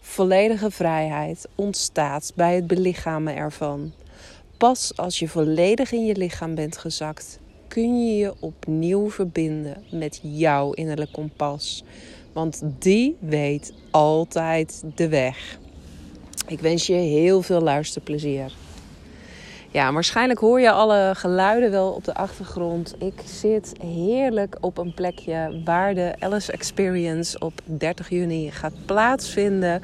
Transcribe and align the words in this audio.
Volledige 0.00 0.70
vrijheid 0.70 1.48
ontstaat 1.54 2.32
bij 2.34 2.54
het 2.54 2.66
belichamen 2.66 3.36
ervan. 3.36 3.92
Pas 4.56 4.96
als 4.96 5.18
je 5.18 5.28
volledig 5.28 5.92
in 5.92 6.06
je 6.06 6.16
lichaam 6.16 6.54
bent 6.54 6.78
gezakt, 6.78 7.38
kun 7.68 8.06
je 8.06 8.16
je 8.16 8.34
opnieuw 8.40 9.10
verbinden 9.10 9.84
met 9.90 10.20
jouw 10.22 10.72
innerlijk 10.72 11.12
kompas. 11.12 11.84
Want 12.32 12.62
die 12.78 13.16
weet 13.18 13.72
altijd 13.90 14.82
de 14.94 15.08
weg. 15.08 15.58
Ik 16.46 16.60
wens 16.60 16.86
je 16.86 16.92
heel 16.92 17.42
veel 17.42 17.60
luisterplezier. 17.60 18.52
Ja, 19.72 19.92
waarschijnlijk 19.92 20.40
hoor 20.40 20.60
je 20.60 20.70
alle 20.70 21.12
geluiden 21.16 21.70
wel 21.70 21.90
op 21.90 22.04
de 22.04 22.14
achtergrond. 22.14 22.94
Ik 22.98 23.22
zit 23.24 23.72
heerlijk 23.82 24.56
op 24.60 24.78
een 24.78 24.94
plekje 24.94 25.62
waar 25.64 25.94
de 25.94 26.14
Alice 26.18 26.52
Experience 26.52 27.38
op 27.38 27.52
30 27.64 28.08
juni 28.08 28.50
gaat 28.50 28.72
plaatsvinden. 28.86 29.82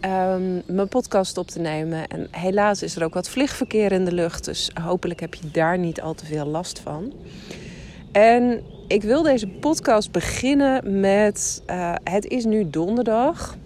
Um, 0.00 0.62
mijn 0.66 0.88
podcast 0.88 1.38
op 1.38 1.46
te 1.46 1.58
nemen. 1.58 2.06
En 2.08 2.28
helaas 2.30 2.82
is 2.82 2.96
er 2.96 3.04
ook 3.04 3.14
wat 3.14 3.28
vliegverkeer 3.28 3.92
in 3.92 4.04
de 4.04 4.12
lucht. 4.12 4.44
Dus 4.44 4.70
hopelijk 4.82 5.20
heb 5.20 5.34
je 5.34 5.50
daar 5.50 5.78
niet 5.78 6.00
al 6.00 6.14
te 6.14 6.26
veel 6.26 6.46
last 6.46 6.78
van. 6.78 7.12
En 8.12 8.62
ik 8.88 9.02
wil 9.02 9.22
deze 9.22 9.48
podcast 9.48 10.12
beginnen 10.12 11.00
met: 11.00 11.62
uh, 11.70 11.94
Het 12.04 12.26
is 12.26 12.44
nu 12.44 12.70
donderdag. 12.70 13.56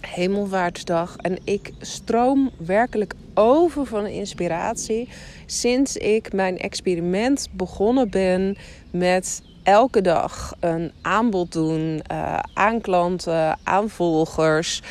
Hemelvaartsdag. 0.00 1.16
En 1.16 1.38
ik 1.44 1.72
stroom 1.80 2.50
werkelijk 2.56 3.14
over 3.34 3.86
van 3.86 4.06
inspiratie 4.06 5.08
sinds 5.46 5.96
ik 5.96 6.32
mijn 6.32 6.58
experiment 6.58 7.48
begonnen 7.52 8.10
ben 8.10 8.56
met 8.90 9.42
elke 9.62 10.00
dag 10.00 10.54
een 10.60 10.92
aanbod 11.02 11.52
doen 11.52 12.02
uh, 12.12 12.38
aan 12.54 12.80
klanten, 12.80 13.58
aan 13.62 13.88
volgers. 13.88 14.82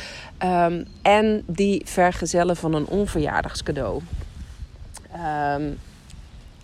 Um, 0.44 0.86
en 1.02 1.42
die 1.46 1.82
vergezellen 1.84 2.56
van 2.56 2.74
een 2.74 2.86
onverjaardagscadeau. 2.86 4.02
Um, 5.56 5.78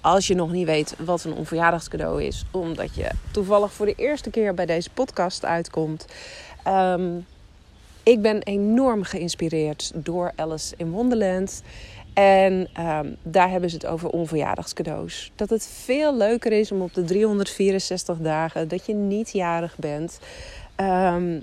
als 0.01 0.27
je 0.27 0.35
nog 0.35 0.53
niet 0.53 0.67
weet 0.67 0.95
wat 0.99 1.25
een 1.25 1.35
onverjaardagscadeau 1.35 2.23
is, 2.23 2.45
omdat 2.51 2.95
je 2.95 3.11
toevallig 3.31 3.73
voor 3.73 3.87
de 3.87 3.95
eerste 3.95 4.31
keer 4.31 4.55
bij 4.55 4.67
deze 4.67 4.91
podcast 4.91 5.45
uitkomt. 5.45 6.07
Um, 6.67 7.27
ik 8.03 8.23
ben 8.23 8.43
enorm 8.43 9.03
geïnspireerd 9.03 9.93
door 9.95 10.33
Alice 10.37 10.75
in 10.77 10.91
Wonderland. 10.91 11.63
En 12.15 12.69
um, 12.87 13.17
daar 13.23 13.51
hebben 13.51 13.71
ze 13.71 13.77
het 13.77 13.87
over 13.87 14.09
onverjaardagscadeaus. 14.09 15.33
Dat 15.35 15.51
het 15.51 15.67
veel 15.67 16.17
leuker 16.17 16.53
is 16.53 16.73
om 16.73 16.81
op 16.81 16.95
de 16.95 17.05
364 17.05 18.19
dagen 18.19 18.69
dat 18.69 18.87
je 18.87 18.95
niet 18.95 19.31
jarig 19.31 19.77
bent, 19.77 20.19
um, 20.77 21.43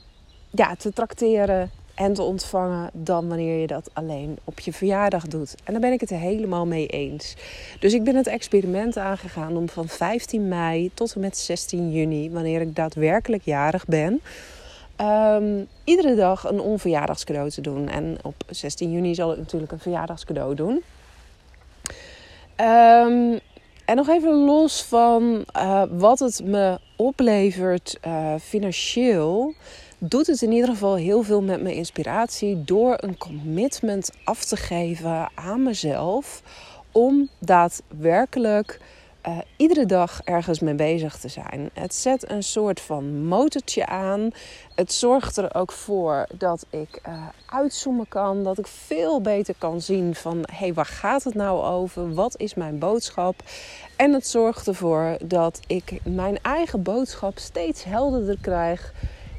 ja, 0.49 0.75
te 0.75 0.93
trakteren 0.93 1.71
en 1.95 2.13
te 2.13 2.21
ontvangen 2.21 2.89
dan 2.93 3.27
wanneer 3.27 3.59
je 3.59 3.67
dat 3.67 3.89
alleen 3.93 4.37
op 4.43 4.59
je 4.59 4.73
verjaardag 4.73 5.27
doet. 5.27 5.55
En 5.63 5.71
daar 5.71 5.81
ben 5.81 5.91
ik 5.91 5.99
het 5.99 6.09
helemaal 6.09 6.65
mee 6.65 6.87
eens. 6.87 7.35
Dus 7.79 7.93
ik 7.93 8.03
ben 8.03 8.15
het 8.15 8.27
experiment 8.27 8.97
aangegaan 8.97 9.57
om 9.57 9.69
van 9.69 9.87
15 9.87 10.47
mei 10.47 10.91
tot 10.93 11.13
en 11.13 11.21
met 11.21 11.37
16 11.37 11.91
juni, 11.91 12.31
wanneer 12.31 12.61
ik 12.61 12.75
daadwerkelijk 12.75 13.43
jarig 13.43 13.85
ben 13.85 14.21
Um, 15.01 15.67
iedere 15.83 16.15
dag 16.15 16.49
een 16.49 16.59
onverjaardagscadeau 16.59 17.49
te 17.49 17.61
doen. 17.61 17.89
En 17.89 18.17
op 18.23 18.35
16 18.49 18.91
juni 18.91 19.15
zal 19.15 19.31
ik 19.31 19.37
natuurlijk 19.37 19.71
een 19.71 19.79
verjaardagscadeau 19.79 20.55
doen. 20.55 20.83
Um, 22.55 23.39
en 23.85 23.95
nog 23.95 24.07
even 24.07 24.33
los 24.33 24.83
van 24.83 25.45
uh, 25.57 25.83
wat 25.89 26.19
het 26.19 26.41
me 26.43 26.79
oplevert 26.95 27.97
uh, 28.07 28.33
financieel, 28.41 29.53
doet 29.97 30.27
het 30.27 30.41
in 30.41 30.51
ieder 30.51 30.69
geval 30.69 30.95
heel 30.95 31.23
veel 31.23 31.41
met 31.41 31.61
mijn 31.61 31.75
inspiratie 31.75 32.63
door 32.63 32.97
een 32.97 33.17
commitment 33.17 34.11
af 34.23 34.43
te 34.43 34.55
geven 34.55 35.29
aan 35.35 35.63
mezelf 35.63 36.41
om 36.91 37.29
daadwerkelijk 37.39 38.79
uh, 39.27 39.37
iedere 39.55 39.85
dag 39.85 40.21
ergens 40.23 40.59
mee 40.59 40.75
bezig 40.75 41.17
te 41.17 41.27
zijn. 41.27 41.69
Het 41.73 41.95
zet 41.95 42.29
een 42.29 42.43
soort 42.43 42.79
van 42.79 43.25
motortje 43.25 43.85
aan. 43.85 44.29
Het 44.75 44.93
zorgt 44.93 45.37
er 45.37 45.55
ook 45.55 45.71
voor 45.71 46.27
dat 46.33 46.65
ik 46.69 47.01
uh, 47.07 47.27
uitzoomen 47.45 48.07
kan. 48.07 48.43
Dat 48.43 48.57
ik 48.57 48.67
veel 48.67 49.21
beter 49.21 49.55
kan 49.57 49.81
zien 49.81 50.15
van 50.15 50.37
hé, 50.37 50.57
hey, 50.57 50.73
waar 50.73 50.85
gaat 50.85 51.23
het 51.23 51.33
nou 51.33 51.63
over? 51.65 52.13
Wat 52.13 52.37
is 52.37 52.53
mijn 52.53 52.79
boodschap? 52.79 53.35
En 53.95 54.13
het 54.13 54.27
zorgt 54.27 54.67
ervoor 54.67 55.17
dat 55.23 55.59
ik 55.67 55.99
mijn 56.03 56.39
eigen 56.41 56.83
boodschap 56.83 57.37
steeds 57.37 57.83
helderder 57.83 58.37
krijg 58.41 58.93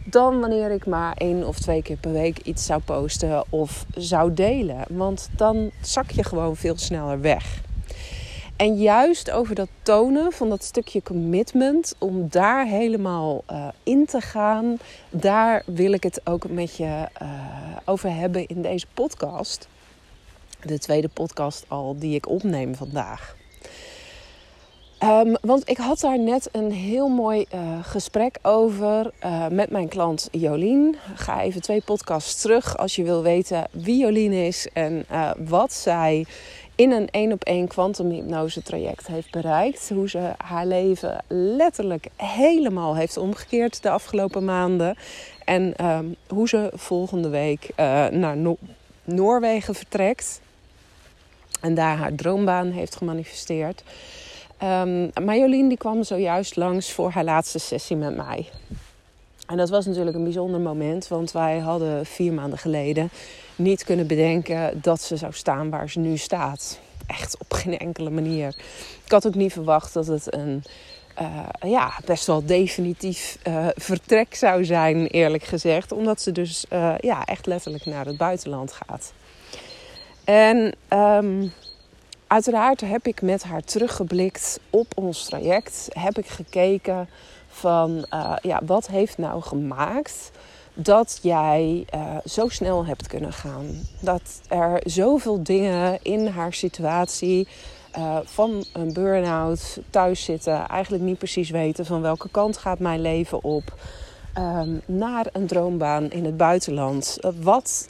dan 0.04 0.40
wanneer 0.40 0.70
ik 0.70 0.86
maar 0.86 1.16
één 1.16 1.46
of 1.46 1.58
twee 1.58 1.82
keer 1.82 1.96
per 1.96 2.12
week 2.12 2.38
iets 2.38 2.66
zou 2.66 2.80
posten 2.80 3.44
of 3.48 3.86
zou 3.94 4.34
delen. 4.34 4.84
Want 4.88 5.28
dan 5.36 5.70
zak 5.80 6.10
je 6.10 6.24
gewoon 6.24 6.56
veel 6.56 6.78
sneller 6.78 7.20
weg. 7.20 7.66
En 8.58 8.76
juist 8.76 9.30
over 9.30 9.54
dat 9.54 9.68
tonen 9.82 10.32
van 10.32 10.48
dat 10.48 10.64
stukje 10.64 11.02
commitment, 11.02 11.94
om 11.98 12.28
daar 12.28 12.66
helemaal 12.66 13.44
uh, 13.50 13.68
in 13.82 14.06
te 14.06 14.20
gaan, 14.20 14.78
daar 15.10 15.62
wil 15.66 15.92
ik 15.92 16.02
het 16.02 16.20
ook 16.24 16.48
met 16.48 16.76
je 16.76 17.08
uh, 17.22 17.28
over 17.84 18.14
hebben 18.14 18.46
in 18.46 18.62
deze 18.62 18.86
podcast. 18.94 19.68
De 20.62 20.78
tweede 20.78 21.08
podcast 21.08 21.64
al 21.68 21.98
die 21.98 22.14
ik 22.14 22.28
opneem 22.28 22.74
vandaag. 22.74 23.36
Um, 25.02 25.36
want 25.40 25.68
ik 25.68 25.76
had 25.76 26.00
daar 26.00 26.18
net 26.18 26.48
een 26.52 26.72
heel 26.72 27.08
mooi 27.08 27.46
uh, 27.54 27.60
gesprek 27.82 28.38
over 28.42 29.12
met 29.50 29.70
mijn 29.70 29.88
klant 29.88 30.28
Jolien. 30.30 30.96
Ga 31.14 31.42
even 31.42 31.60
twee 31.62 31.82
podcasts 31.82 32.40
terug 32.40 32.76
als 32.76 32.96
je 32.96 33.02
wil 33.02 33.22
weten 33.22 33.66
wie 33.70 33.98
Jolien 33.98 34.32
is 34.32 34.68
en 34.72 35.06
wat 35.36 35.72
zij 35.72 36.26
in 36.78 36.90
een 36.90 37.10
één 37.10 37.32
op 37.32 37.44
één 37.44 37.68
kwantumhypnose 37.68 38.62
traject 38.62 39.06
heeft 39.06 39.30
bereikt. 39.30 39.88
Hoe 39.88 40.08
ze 40.08 40.32
haar 40.36 40.66
leven 40.66 41.24
letterlijk 41.28 42.08
helemaal 42.16 42.96
heeft 42.96 43.16
omgekeerd 43.16 43.82
de 43.82 43.90
afgelopen 43.90 44.44
maanden. 44.44 44.96
En 45.44 45.86
um, 45.86 46.16
hoe 46.28 46.48
ze 46.48 46.70
volgende 46.74 47.28
week 47.28 47.70
uh, 47.70 48.06
naar 48.06 48.36
no 48.36 48.56
Noorwegen 49.04 49.74
vertrekt. 49.74 50.40
En 51.60 51.74
daar 51.74 51.96
haar 51.96 52.14
droombaan 52.14 52.70
heeft 52.70 52.96
gemanifesteerd. 52.96 53.82
Um, 54.62 55.10
die 55.68 55.76
kwam 55.76 56.02
zojuist 56.02 56.56
langs 56.56 56.92
voor 56.92 57.10
haar 57.10 57.24
laatste 57.24 57.58
sessie 57.58 57.96
met 57.96 58.16
mij. 58.16 58.48
En 59.48 59.56
dat 59.56 59.68
was 59.68 59.86
natuurlijk 59.86 60.16
een 60.16 60.24
bijzonder 60.24 60.60
moment, 60.60 61.08
want 61.08 61.32
wij 61.32 61.58
hadden 61.58 62.06
vier 62.06 62.32
maanden 62.32 62.58
geleden 62.58 63.10
niet 63.56 63.84
kunnen 63.84 64.06
bedenken 64.06 64.80
dat 64.82 65.02
ze 65.02 65.16
zou 65.16 65.32
staan 65.32 65.70
waar 65.70 65.90
ze 65.90 65.98
nu 65.98 66.16
staat. 66.16 66.80
Echt 67.06 67.38
op 67.38 67.52
geen 67.52 67.78
enkele 67.78 68.10
manier. 68.10 68.48
Ik 69.04 69.10
had 69.10 69.26
ook 69.26 69.34
niet 69.34 69.52
verwacht 69.52 69.92
dat 69.92 70.06
het 70.06 70.34
een 70.34 70.62
uh, 71.20 71.70
ja, 71.70 71.92
best 72.04 72.26
wel 72.26 72.44
definitief 72.44 73.38
uh, 73.46 73.66
vertrek 73.74 74.34
zou 74.34 74.64
zijn, 74.64 75.06
eerlijk 75.06 75.44
gezegd. 75.44 75.92
Omdat 75.92 76.20
ze 76.20 76.32
dus 76.32 76.64
uh, 76.72 76.94
ja, 77.00 77.24
echt 77.24 77.46
letterlijk 77.46 77.86
naar 77.86 78.06
het 78.06 78.16
buitenland 78.16 78.72
gaat. 78.72 79.12
En 80.24 80.74
um, 80.88 81.52
uiteraard 82.26 82.80
heb 82.80 83.06
ik 83.06 83.22
met 83.22 83.42
haar 83.42 83.62
teruggeblikt 83.62 84.60
op 84.70 84.86
ons 84.94 85.24
traject. 85.24 85.88
Heb 85.92 86.18
ik 86.18 86.26
gekeken 86.26 87.08
van 87.58 88.06
ja, 88.42 88.60
wat 88.66 88.86
heeft 88.86 89.18
nou 89.18 89.42
gemaakt 89.42 90.30
dat 90.74 91.18
jij 91.22 91.86
uh, 91.94 92.16
zo 92.24 92.48
snel 92.48 92.86
hebt 92.86 93.06
kunnen 93.06 93.32
gaan. 93.32 93.66
Dat 94.00 94.40
er 94.48 94.80
zoveel 94.84 95.42
dingen 95.42 95.98
in 96.02 96.26
haar 96.26 96.52
situatie 96.52 97.48
uh, 97.98 98.16
van 98.24 98.64
een 98.72 98.92
burn-out, 98.92 99.78
thuis 99.90 100.24
zitten, 100.24 100.68
eigenlijk 100.68 101.04
niet 101.04 101.18
precies 101.18 101.50
weten 101.50 101.86
van 101.86 102.00
welke 102.00 102.28
kant 102.28 102.56
gaat 102.56 102.78
mijn 102.78 103.00
leven 103.00 103.44
op. 103.44 103.74
Um, 104.38 104.80
naar 104.86 105.26
een 105.32 105.46
droombaan 105.46 106.10
in 106.10 106.24
het 106.24 106.36
buitenland. 106.36 107.18
Wat 107.40 107.84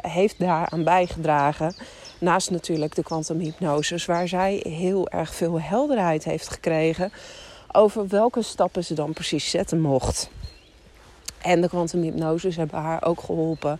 heeft 0.00 0.38
daaraan 0.38 0.84
bijgedragen? 0.84 1.74
Naast 2.18 2.50
natuurlijk 2.50 2.94
de 2.94 3.02
kwantumhypnoses, 3.02 4.04
waar 4.04 4.28
zij 4.28 4.64
heel 4.68 5.08
erg 5.08 5.34
veel 5.34 5.60
helderheid 5.60 6.24
heeft 6.24 6.48
gekregen 6.48 7.12
over 7.74 8.08
welke 8.08 8.42
stappen 8.42 8.84
ze 8.84 8.94
dan 8.94 9.12
precies 9.12 9.50
zetten 9.50 9.80
mocht. 9.80 10.30
En 11.42 11.60
de 11.60 11.68
kwantumhypnoses 11.68 12.56
hebben 12.56 12.80
haar 12.80 13.04
ook 13.04 13.20
geholpen 13.20 13.78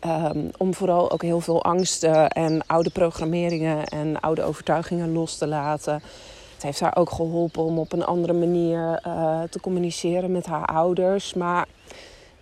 Ehm, 0.00 0.48
om 0.56 0.74
vooral 0.74 1.10
ook 1.10 1.22
heel 1.22 1.40
veel 1.40 1.64
angsten 1.64 2.30
en 2.30 2.66
oude 2.66 2.90
programmeringen 2.90 3.84
en 3.86 4.20
oude 4.20 4.42
overtuigingen 4.42 5.12
los 5.12 5.38
te 5.38 5.46
laten. 5.46 5.94
Het 6.54 6.62
heeft 6.62 6.80
haar 6.80 6.96
ook 6.96 7.10
geholpen 7.10 7.62
om 7.62 7.78
op 7.78 7.92
een 7.92 8.04
andere 8.04 8.32
manier 8.32 9.02
uh, 9.06 9.42
te 9.42 9.60
communiceren 9.60 10.32
met 10.32 10.46
haar 10.46 10.64
ouders. 10.66 11.34
Maar 11.34 11.66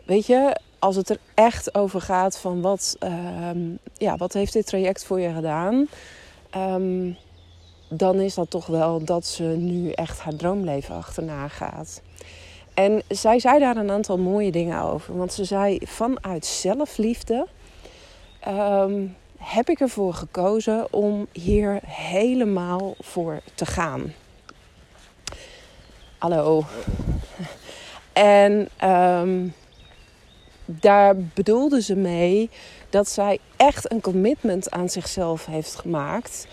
weet 0.05 0.27
je, 0.27 0.57
als 0.79 0.97
het 0.97 1.11
er 1.11 1.19
echt 1.35 1.75
over 1.75 2.01
gaat 2.01 2.39
van 2.39 2.61
wat, 2.61 2.97
ehm, 2.99 3.59
ja, 3.95 4.17
wat 4.17 4.33
heeft 4.33 4.53
dit 4.53 4.67
traject 4.67 5.05
voor 5.05 5.21
je 5.21 5.33
gedaan? 5.33 5.89
Um, 6.57 7.17
dan 7.89 8.21
is 8.21 8.35
dat 8.35 8.51
toch 8.51 8.67
wel 8.67 9.05
dat 9.05 9.27
ze 9.27 9.43
nu 9.43 9.91
echt 9.91 10.19
haar 10.19 10.37
droomleven 10.37 10.95
achterna 10.95 11.49
gaat. 11.49 12.01
En 12.75 13.03
zij 13.09 13.39
zei 13.39 13.59
daar 13.59 13.77
een 13.77 13.91
aantal 13.91 14.19
mooie 14.19 14.51
dingen 14.51 14.83
over. 14.83 15.17
Want 15.17 15.33
ze 15.33 15.45
zei: 15.45 15.79
vanuit 15.83 16.47
zelfliefde 16.47 17.47
um, 18.49 19.17
heb 19.39 19.69
ik 19.69 19.81
ervoor 19.81 20.15
gekozen 20.15 20.93
om 20.93 21.27
hier 21.33 21.81
helemaal 21.87 22.95
voor 22.99 23.41
te 23.55 23.67
gaan. 23.67 24.13
Hallo. 26.19 26.65
En 28.13 28.69
um, 28.85 29.55
daar 30.65 31.17
bedoelde 31.17 31.83
ze 31.83 31.95
mee 31.97 32.51
dat 32.91 33.09
zij 33.09 33.39
echt 33.57 33.93
een 33.93 34.01
commitment 34.01 34.71
aan 34.71 34.89
zichzelf 34.89 35.47
heeft 35.47 35.75
gemaakt 35.75 36.47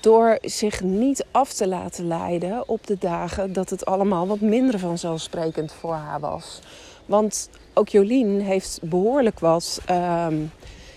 door 0.00 0.38
zich 0.42 0.82
niet 0.82 1.24
af 1.30 1.52
te 1.52 1.68
laten 1.68 2.06
leiden 2.06 2.68
op 2.68 2.86
de 2.86 2.96
dagen 2.98 3.52
dat 3.52 3.70
het 3.70 3.84
allemaal 3.84 4.26
wat 4.26 4.40
minder 4.40 4.78
vanzelfsprekend 4.78 5.72
voor 5.72 5.94
haar 5.94 6.20
was. 6.20 6.60
Want 7.06 7.48
ook 7.74 7.88
Jolien 7.88 8.40
heeft 8.40 8.78
behoorlijk 8.82 9.40
wat 9.40 9.80
um, 9.90 10.52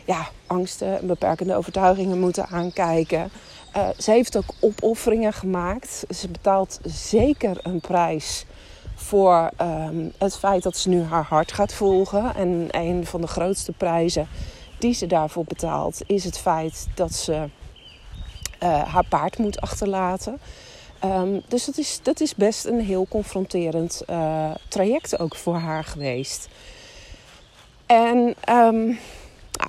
ja, 0.05 0.27
angsten 0.47 0.99
en 0.99 1.07
beperkende 1.07 1.55
overtuigingen 1.55 2.19
moeten 2.19 2.47
aankijken. 2.47 3.29
Uh, 3.77 3.89
ze 3.97 4.11
heeft 4.11 4.37
ook 4.37 4.53
opofferingen 4.59 5.33
gemaakt. 5.33 6.05
Ze 6.09 6.27
betaalt 6.27 6.79
zeker 6.83 7.57
een 7.61 7.79
prijs 7.79 8.45
voor 8.95 9.51
um, 9.61 10.11
het 10.17 10.37
feit 10.37 10.63
dat 10.63 10.77
ze 10.77 10.89
nu 10.89 11.03
haar 11.03 11.25
hart 11.25 11.51
gaat 11.51 11.73
volgen. 11.73 12.35
En 12.35 12.67
een 12.71 13.05
van 13.05 13.21
de 13.21 13.27
grootste 13.27 13.71
prijzen 13.71 14.27
die 14.79 14.93
ze 14.93 15.07
daarvoor 15.07 15.43
betaalt 15.43 16.01
is 16.05 16.23
het 16.23 16.37
feit 16.37 16.87
dat 16.95 17.13
ze 17.13 17.47
uh, 18.63 18.83
haar 18.93 19.05
paard 19.09 19.37
moet 19.37 19.61
achterlaten. 19.61 20.39
Um, 21.03 21.41
dus 21.47 21.65
dat 21.65 21.77
is, 21.77 21.99
dat 22.03 22.21
is 22.21 22.35
best 22.35 22.65
een 22.65 22.81
heel 22.81 23.05
confronterend 23.09 24.01
uh, 24.09 24.51
traject 24.67 25.19
ook 25.19 25.35
voor 25.35 25.55
haar 25.55 25.83
geweest. 25.83 26.47
En 27.85 28.35
um, 28.49 28.99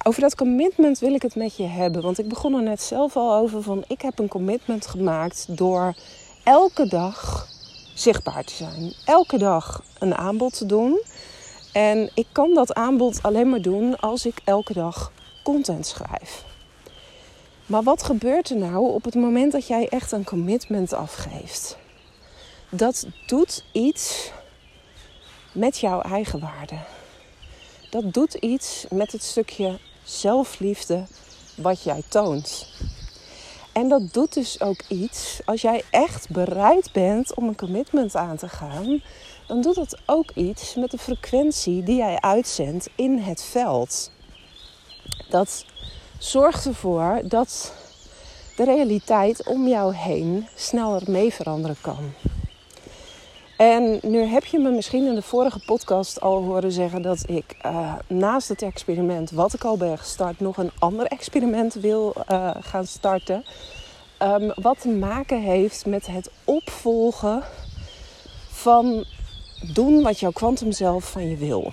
over 0.05 0.21
dat 0.21 0.35
commitment 0.35 0.99
wil 0.99 1.15
ik 1.15 1.23
het 1.23 1.35
met 1.35 1.57
je 1.57 1.67
hebben. 1.67 2.03
Want 2.03 2.19
ik 2.19 2.29
begon 2.29 2.55
er 2.55 2.63
net 2.63 2.83
zelf 2.83 3.17
al 3.17 3.35
over 3.35 3.63
van 3.63 3.85
ik 3.87 4.01
heb 4.03 4.19
een 4.19 4.29
commitment 4.29 4.87
gemaakt 4.87 5.47
door 5.49 5.95
elke 6.45 6.89
dag 6.89 7.49
zichtbaar 7.95 8.45
te 8.45 8.55
zijn. 8.55 8.93
Elke 9.05 9.39
dag 9.39 9.83
een 9.99 10.15
aanbod 10.15 10.59
te 10.59 10.67
doen. 10.67 11.01
En 11.73 12.11
ik 12.15 12.27
kan 12.33 12.55
dat 12.55 12.75
aanbod 12.75 13.23
alleen 13.23 13.49
maar 13.49 13.63
doen 13.63 13.97
als 14.01 14.27
ik 14.27 14.41
elke 14.45 14.73
dag 14.73 15.13
content 15.43 15.87
schrijf. 15.87 16.45
Maar 17.69 17.83
wat 17.83 18.03
gebeurt 18.03 18.51
er 18.51 18.57
nou 18.57 18.93
op 18.93 19.05
het 19.05 19.15
moment 19.15 19.53
dat 19.53 19.67
jij 19.67 19.89
echt 19.89 20.13
een 20.13 20.25
commitment 20.25 20.93
afgeeft? 20.93 21.77
Dat 22.71 23.07
doet 23.27 23.65
iets 23.73 24.31
met 25.53 25.79
jouw 25.79 26.01
eigen 26.01 26.41
waarde. 26.41 26.79
Dat 27.91 28.15
doet 28.15 28.35
iets 28.35 28.87
met 28.91 29.13
het 29.13 29.23
stukje 29.23 29.79
zelfliefde 30.03 31.07
wat 31.57 31.83
jij 31.83 32.03
toont. 32.09 32.73
En 33.73 33.89
dat 33.89 34.13
doet 34.13 34.35
dus 34.35 34.61
ook 34.61 34.83
iets 34.89 35.41
als 35.45 35.61
jij 35.61 35.83
echt 35.91 36.31
bereid 36.31 36.93
bent 36.93 37.35
om 37.35 37.49
een 37.49 37.57
commitment 37.57 38.17
aan 38.17 38.37
te 38.37 38.49
gaan. 38.49 39.03
Dan 39.47 39.61
doet 39.61 39.75
dat 39.75 39.99
ook 40.07 40.31
iets 40.31 40.75
met 40.75 40.91
de 40.91 40.99
frequentie 40.99 41.83
die 41.83 41.97
jij 41.97 42.21
uitzendt 42.21 42.89
in 42.95 43.19
het 43.19 43.43
veld. 43.43 44.11
Dat 45.29 45.65
zorgt 46.19 46.67
ervoor 46.67 47.21
dat 47.25 47.73
de 48.57 48.65
realiteit 48.65 49.47
om 49.47 49.69
jou 49.69 49.95
heen 49.95 50.49
sneller 50.55 51.03
mee 51.07 51.33
veranderen 51.33 51.77
kan. 51.81 52.13
En 53.57 53.99
nu 54.03 54.25
heb 54.25 54.45
je 54.45 54.59
me 54.59 54.71
misschien 54.71 55.07
in 55.07 55.15
de 55.15 55.23
vorige 55.23 55.61
podcast 55.67 56.21
al 56.21 56.43
horen 56.43 56.73
zeggen 56.73 57.03
dat 57.03 57.23
ik 57.27 57.57
uh, 57.67 57.95
naast 58.07 58.49
het 58.49 58.63
experiment 58.63 59.31
wat 59.31 59.55
ik 59.55 59.65
al 59.65 59.77
ben 59.77 59.99
gestart, 59.99 60.41
nog 60.41 60.57
een 60.57 60.71
ander 60.79 61.07
experiment 61.07 61.75
wil 61.75 62.15
uh, 62.31 62.51
gaan 62.61 62.87
starten. 62.87 63.45
Um, 64.23 64.53
wat 64.55 64.81
te 64.81 64.89
maken 64.89 65.41
heeft 65.41 65.87
met 65.87 66.07
het 66.07 66.31
opvolgen 66.45 67.43
van 68.51 69.05
doen 69.73 70.03
wat 70.03 70.21
jouw 70.21 70.31
kwantum 70.31 70.73
zelf 70.73 71.11
van 71.11 71.29
je 71.29 71.37
wil. 71.37 71.73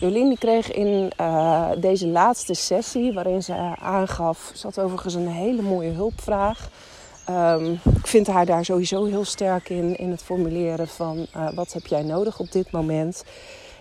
Jolien 0.00 0.28
die 0.28 0.38
kreeg 0.38 0.72
in 0.72 1.12
uh, 1.20 1.70
deze 1.78 2.06
laatste 2.06 2.54
sessie, 2.54 3.12
waarin 3.12 3.42
ze 3.42 3.54
aangaf, 3.80 4.50
zat 4.54 4.80
overigens 4.80 5.14
een 5.14 5.28
hele 5.28 5.62
mooie 5.62 5.90
hulpvraag. 5.90 6.68
Um, 7.30 7.72
ik 7.72 8.06
vind 8.06 8.26
haar 8.26 8.46
daar 8.46 8.64
sowieso 8.64 9.04
heel 9.04 9.24
sterk 9.24 9.68
in, 9.68 9.96
in 9.96 10.10
het 10.10 10.22
formuleren 10.22 10.88
van 10.88 11.26
uh, 11.36 11.48
wat 11.54 11.72
heb 11.72 11.86
jij 11.86 12.02
nodig 12.02 12.38
op 12.38 12.52
dit 12.52 12.70
moment. 12.70 13.24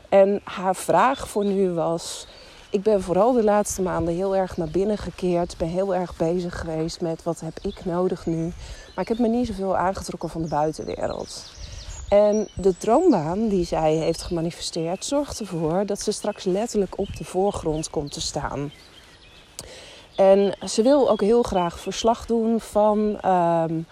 En 0.09 0.41
haar 0.43 0.75
vraag 0.75 1.29
voor 1.29 1.45
nu 1.45 1.69
was, 1.69 2.27
ik 2.69 2.83
ben 2.83 3.01
vooral 3.01 3.31
de 3.31 3.43
laatste 3.43 3.81
maanden 3.81 4.15
heel 4.15 4.35
erg 4.35 4.57
naar 4.57 4.69
binnen 4.69 4.97
gekeerd. 4.97 5.57
Ben 5.57 5.67
heel 5.67 5.95
erg 5.95 6.15
bezig 6.15 6.59
geweest 6.59 7.01
met 7.01 7.23
wat 7.23 7.39
heb 7.39 7.59
ik 7.61 7.85
nodig 7.85 8.25
nu. 8.25 8.43
Maar 8.95 9.03
ik 9.03 9.07
heb 9.07 9.19
me 9.19 9.27
niet 9.27 9.47
zoveel 9.47 9.77
aangetrokken 9.77 10.29
van 10.29 10.41
de 10.41 10.47
buitenwereld. 10.47 11.56
En 12.09 12.48
de 12.54 12.77
droombaan 12.77 13.48
die 13.48 13.65
zij 13.65 13.94
heeft 13.94 14.21
gemanifesteerd 14.21 15.06
zorgt 15.06 15.39
ervoor 15.39 15.86
dat 15.86 16.01
ze 16.01 16.12
straks 16.12 16.44
letterlijk 16.44 16.98
op 16.98 17.15
de 17.15 17.24
voorgrond 17.24 17.89
komt 17.89 18.12
te 18.12 18.21
staan. 18.21 18.71
En 20.15 20.57
ze 20.69 20.81
wil 20.81 21.09
ook 21.09 21.21
heel 21.21 21.44
graag 21.44 21.80
verslag 21.80 22.25
doen 22.25 22.59
van 22.59 22.98
um, 23.25 23.86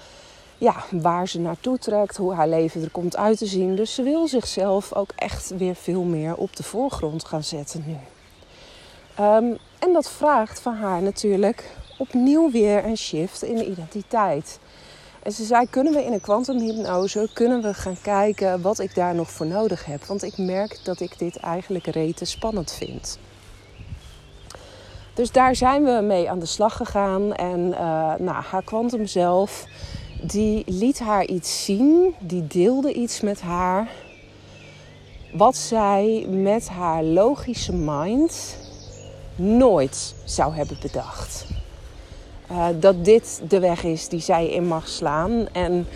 ja, 0.57 0.75
waar 0.91 1.27
ze 1.27 1.39
naartoe 1.39 1.77
trekt, 1.77 2.17
hoe 2.17 2.33
haar 2.33 2.47
leven 2.47 2.81
er 2.81 2.91
komt 2.91 3.17
uit 3.17 3.37
te 3.37 3.45
zien. 3.45 3.75
Dus 3.75 3.93
ze 3.93 4.03
wil 4.03 4.27
zichzelf 4.27 4.93
ook 4.93 5.09
echt 5.15 5.53
weer 5.57 5.75
veel 5.75 6.03
meer 6.03 6.35
op 6.35 6.55
de 6.55 6.63
voorgrond 6.63 7.25
gaan 7.25 7.43
zetten 7.43 7.83
nu. 7.87 7.97
Um, 9.25 9.57
en 9.79 9.93
dat 9.93 10.09
vraagt 10.09 10.59
van 10.59 10.75
haar 10.75 11.01
natuurlijk 11.01 11.75
opnieuw 11.97 12.51
weer 12.51 12.85
een 12.85 12.97
shift 12.97 13.43
in 13.43 13.55
de 13.55 13.65
identiteit. 13.65 14.59
En 15.25 15.31
ze 15.31 15.43
zei, 15.43 15.69
kunnen 15.69 15.93
we 15.93 16.03
in 16.03 16.13
een 16.13 16.21
kwantumhypnose, 16.21 17.29
kunnen 17.33 17.61
we 17.61 17.73
gaan 17.73 17.97
kijken 18.01 18.61
wat 18.61 18.79
ik 18.79 18.95
daar 18.95 19.15
nog 19.15 19.31
voor 19.31 19.45
nodig 19.45 19.85
heb. 19.85 20.03
Want 20.03 20.23
ik 20.23 20.37
merk 20.37 20.79
dat 20.83 20.99
ik 20.99 21.19
dit 21.19 21.35
eigenlijk 21.35 21.87
rete 21.87 22.25
spannend 22.25 22.71
vind. 22.71 23.19
Dus 25.13 25.31
daar 25.31 25.55
zijn 25.55 25.83
we 25.83 26.01
mee 26.01 26.29
aan 26.29 26.39
de 26.39 26.45
slag 26.45 26.77
gegaan. 26.77 27.33
En 27.33 27.59
uh, 27.59 27.77
nou, 28.17 28.43
haar 28.49 28.63
kwantum 28.63 29.05
zelf, 29.05 29.65
die 30.21 30.63
liet 30.65 30.99
haar 30.99 31.25
iets 31.25 31.65
zien. 31.65 32.15
Die 32.19 32.47
deelde 32.47 32.93
iets 32.93 33.21
met 33.21 33.41
haar. 33.41 33.87
Wat 35.33 35.55
zij 35.55 36.25
met 36.29 36.69
haar 36.69 37.03
logische 37.03 37.73
mind 37.73 38.57
nooit 39.35 40.15
zou 40.25 40.55
hebben 40.55 40.77
bedacht. 40.81 41.45
Uh, 42.51 42.65
dat 42.79 43.05
dit 43.05 43.41
de 43.47 43.59
weg 43.59 43.83
is 43.83 44.07
die 44.07 44.19
zij 44.19 44.49
in 44.49 44.67
mag 44.67 44.87
slaan. 44.87 45.47
En 45.51 45.87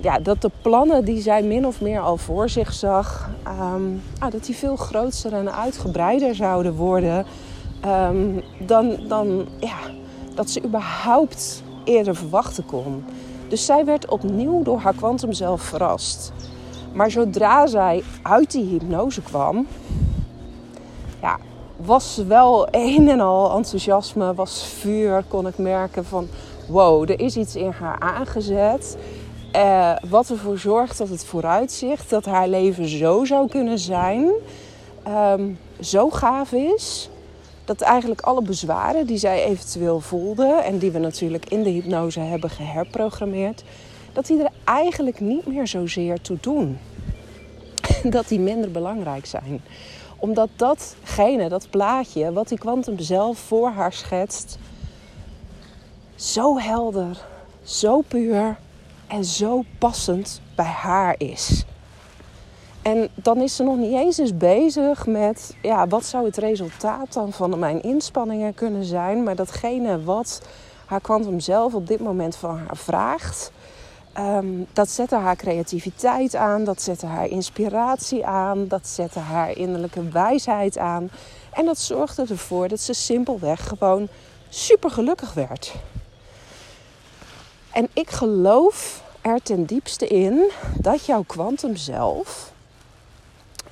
ja, 0.00 0.18
dat 0.18 0.42
de 0.42 0.50
plannen 0.62 1.04
die 1.04 1.20
zij 1.20 1.42
min 1.42 1.66
of 1.66 1.80
meer 1.80 2.00
al 2.00 2.16
voor 2.16 2.48
zich 2.48 2.72
zag, 2.72 3.30
um, 3.74 4.02
ah, 4.18 4.30
dat 4.30 4.44
die 4.44 4.54
veel 4.54 4.76
groter 4.76 5.32
en 5.32 5.52
uitgebreider 5.52 6.34
zouden 6.34 6.74
worden 6.74 7.24
um, 7.86 8.42
dan, 8.58 8.96
dan 9.08 9.46
ja, 9.60 9.78
dat 10.34 10.50
ze 10.50 10.64
überhaupt 10.64 11.62
eerder 11.84 12.16
verwachten 12.16 12.66
kon. 12.66 13.04
Dus 13.48 13.64
zij 13.64 13.84
werd 13.84 14.08
opnieuw 14.08 14.62
door 14.62 14.78
haar 14.78 14.94
kwantum 14.94 15.32
zelf 15.32 15.62
verrast. 15.62 16.32
Maar 16.92 17.10
zodra 17.10 17.66
zij 17.66 18.02
uit 18.22 18.50
die 18.50 18.64
hypnose 18.64 19.22
kwam, 19.22 19.66
ja, 21.22 21.38
was 21.84 22.16
wel 22.26 22.68
een 22.70 23.08
en 23.08 23.20
al 23.20 23.56
enthousiasme, 23.56 24.34
was 24.34 24.64
vuur, 24.64 25.24
kon 25.28 25.46
ik 25.46 25.58
merken 25.58 26.04
van 26.04 26.28
wow, 26.68 27.10
er 27.10 27.20
is 27.20 27.36
iets 27.36 27.56
in 27.56 27.70
haar 27.70 27.98
aangezet. 27.98 28.96
Uh, 29.56 29.96
wat 30.08 30.30
ervoor 30.30 30.58
zorgt 30.58 30.98
dat 30.98 31.08
het 31.08 31.24
vooruitzicht, 31.24 32.10
dat 32.10 32.24
haar 32.24 32.48
leven 32.48 32.88
zo 32.88 33.24
zou 33.24 33.48
kunnen 33.48 33.78
zijn, 33.78 34.30
um, 35.08 35.58
zo 35.80 36.10
gaaf 36.10 36.52
is. 36.52 37.10
Dat 37.64 37.80
eigenlijk 37.80 38.20
alle 38.20 38.42
bezwaren 38.42 39.06
die 39.06 39.16
zij 39.16 39.44
eventueel 39.44 40.00
voelde 40.00 40.60
en 40.64 40.78
die 40.78 40.90
we 40.90 40.98
natuurlijk 40.98 41.50
in 41.50 41.62
de 41.62 41.70
hypnose 41.70 42.20
hebben 42.20 42.50
geherprogrammeerd, 42.50 43.64
dat 44.12 44.26
die 44.26 44.42
er 44.42 44.50
eigenlijk 44.64 45.20
niet 45.20 45.46
meer 45.46 45.66
zozeer 45.66 46.20
toe 46.20 46.38
doen. 46.40 46.78
Dat 48.02 48.28
die 48.28 48.40
minder 48.40 48.70
belangrijk 48.70 49.26
zijn 49.26 49.60
Omdat 50.18 50.48
datgene, 50.56 51.48
dat 51.48 51.70
plaatje, 51.70 52.32
wat 52.32 52.48
die 52.48 52.58
kwantum 52.58 52.98
zelf 52.98 53.38
voor 53.38 53.70
haar 53.70 53.92
schetst, 53.92 54.58
zo 56.14 56.58
helder, 56.58 57.24
zo 57.62 58.00
puur 58.00 58.56
en 59.06 59.24
zo 59.24 59.62
passend 59.78 60.40
bij 60.54 60.64
haar 60.64 61.14
is. 61.18 61.64
En 62.82 63.08
dan 63.14 63.40
is 63.40 63.56
ze 63.56 63.62
nog 63.62 63.76
niet 63.76 63.92
eens 63.92 64.18
eens 64.18 64.36
bezig 64.36 65.06
met, 65.06 65.56
ja, 65.62 65.86
wat 65.86 66.04
zou 66.04 66.24
het 66.24 66.36
resultaat 66.36 67.12
dan 67.12 67.32
van 67.32 67.58
mijn 67.58 67.82
inspanningen 67.82 68.54
kunnen 68.54 68.84
zijn? 68.84 69.22
Maar 69.22 69.36
datgene 69.36 70.04
wat 70.04 70.42
haar 70.84 71.00
kwantum 71.00 71.40
zelf 71.40 71.74
op 71.74 71.86
dit 71.86 72.00
moment 72.00 72.36
van 72.36 72.58
haar 72.58 72.76
vraagt, 72.76 73.52
ehm, 74.12 74.46
dat 74.72 74.90
zette 74.90 75.16
haar 75.16 75.36
creativiteit 75.36 76.34
aan, 76.34 76.64
dat 76.64 76.82
zette 76.82 77.06
haar 77.06 77.26
inspiratie 77.26 78.26
aan, 78.26 78.68
dat 78.68 78.86
zette 78.86 79.18
haar 79.18 79.56
innerlijke 79.56 80.08
wijsheid 80.08 80.78
aan. 80.78 81.10
En 81.52 81.64
dat 81.64 81.78
zorgde 81.78 82.24
ervoor 82.28 82.68
dat 82.68 82.80
ze 82.80 82.92
simpelweg 82.92 83.68
gewoon 83.68 84.08
super 84.48 84.90
gelukkig 84.90 85.34
werd. 85.34 85.74
En 87.72 87.88
ik 87.92 88.10
geloof 88.10 89.02
er 89.20 89.42
ten 89.42 89.64
diepste 89.64 90.06
in 90.06 90.50
dat 90.78 91.06
jouw 91.06 91.22
kwantum 91.22 91.76
zelf, 91.76 92.52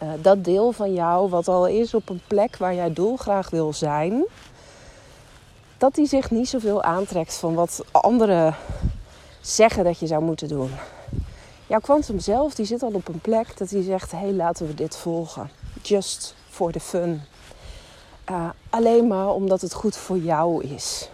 uh, 0.02 0.08
dat 0.22 0.44
deel 0.44 0.72
van 0.72 0.92
jou 0.92 1.28
wat 1.28 1.48
al 1.48 1.66
is 1.66 1.94
op 1.94 2.08
een 2.08 2.20
plek 2.26 2.56
waar 2.56 2.74
jij 2.74 2.92
dolgraag 2.92 3.50
wil 3.50 3.72
zijn, 3.72 4.24
dat 5.78 5.94
die 5.94 6.06
zich 6.06 6.30
niet 6.30 6.48
zoveel 6.48 6.82
aantrekt 6.82 7.34
van 7.34 7.54
wat 7.54 7.84
anderen 7.90 8.54
zeggen 9.46 9.84
dat 9.84 9.98
je 9.98 10.06
zou 10.06 10.22
moeten 10.22 10.48
doen. 10.48 10.70
Jouw 11.66 11.80
kwantum 11.80 12.18
zelf 12.18 12.54
die 12.54 12.66
zit 12.66 12.82
al 12.82 12.92
op 12.92 13.08
een 13.08 13.20
plek 13.20 13.58
dat 13.58 13.70
hij 13.70 13.82
zegt: 13.82 14.10
hé, 14.10 14.18
hey, 14.18 14.32
laten 14.32 14.66
we 14.66 14.74
dit 14.74 14.96
volgen. 14.96 15.50
Just 15.82 16.34
for 16.48 16.72
the 16.72 16.80
fun. 16.80 17.22
Uh, 18.30 18.48
alleen 18.70 19.06
maar 19.06 19.28
omdat 19.28 19.60
het 19.60 19.72
goed 19.72 19.96
voor 19.96 20.18
jou 20.18 20.64
is. 20.64 21.10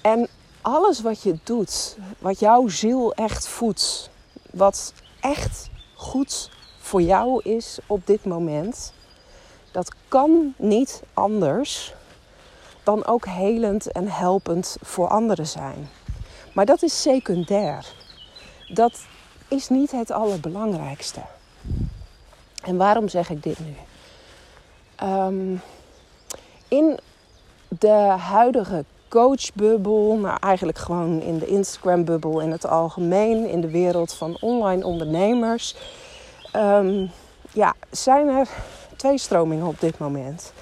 En 0.00 0.28
alles 0.60 1.00
wat 1.00 1.22
je 1.22 1.38
doet, 1.44 1.96
wat 2.18 2.38
jouw 2.38 2.68
ziel 2.68 3.14
echt 3.14 3.48
voedt, 3.48 4.10
wat 4.50 4.92
echt 5.20 5.70
goed 5.94 6.50
voor 6.78 7.02
jou 7.02 7.42
is 7.42 7.78
op 7.86 8.06
dit 8.06 8.24
moment, 8.24 8.92
dat 9.72 9.92
kan 10.08 10.54
niet 10.56 11.02
anders 11.14 11.94
dan 12.82 13.06
ook 13.06 13.26
helend 13.26 13.92
en 13.92 14.08
helpend 14.08 14.76
voor 14.80 15.08
anderen 15.08 15.46
zijn. 15.46 15.88
Maar 16.60 16.68
dat 16.68 16.82
is 16.82 17.02
secundair. 17.02 17.86
Dat 18.68 19.06
is 19.48 19.68
niet 19.68 19.90
het 19.90 20.10
allerbelangrijkste. 20.10 21.20
En 22.62 22.76
waarom 22.76 23.08
zeg 23.08 23.30
ik 23.30 23.42
dit 23.42 23.58
nu? 23.58 23.74
Um, 25.08 25.60
in 26.68 26.98
de 27.68 28.14
huidige 28.18 28.84
coachbubbel, 29.08 30.16
maar 30.16 30.38
eigenlijk 30.38 30.78
gewoon 30.78 31.20
in 31.20 31.38
de 31.38 31.46
Instagram-bubbel 31.46 32.40
in 32.40 32.50
het 32.50 32.66
algemeen, 32.66 33.48
in 33.48 33.60
de 33.60 33.70
wereld 33.70 34.12
van 34.12 34.36
online 34.40 34.84
ondernemers, 34.84 35.76
um, 36.56 37.10
ja, 37.52 37.74
zijn 37.90 38.28
er 38.28 38.48
twee 38.96 39.18
stromingen 39.18 39.66
op 39.66 39.80
dit 39.80 39.98
moment. 39.98 40.52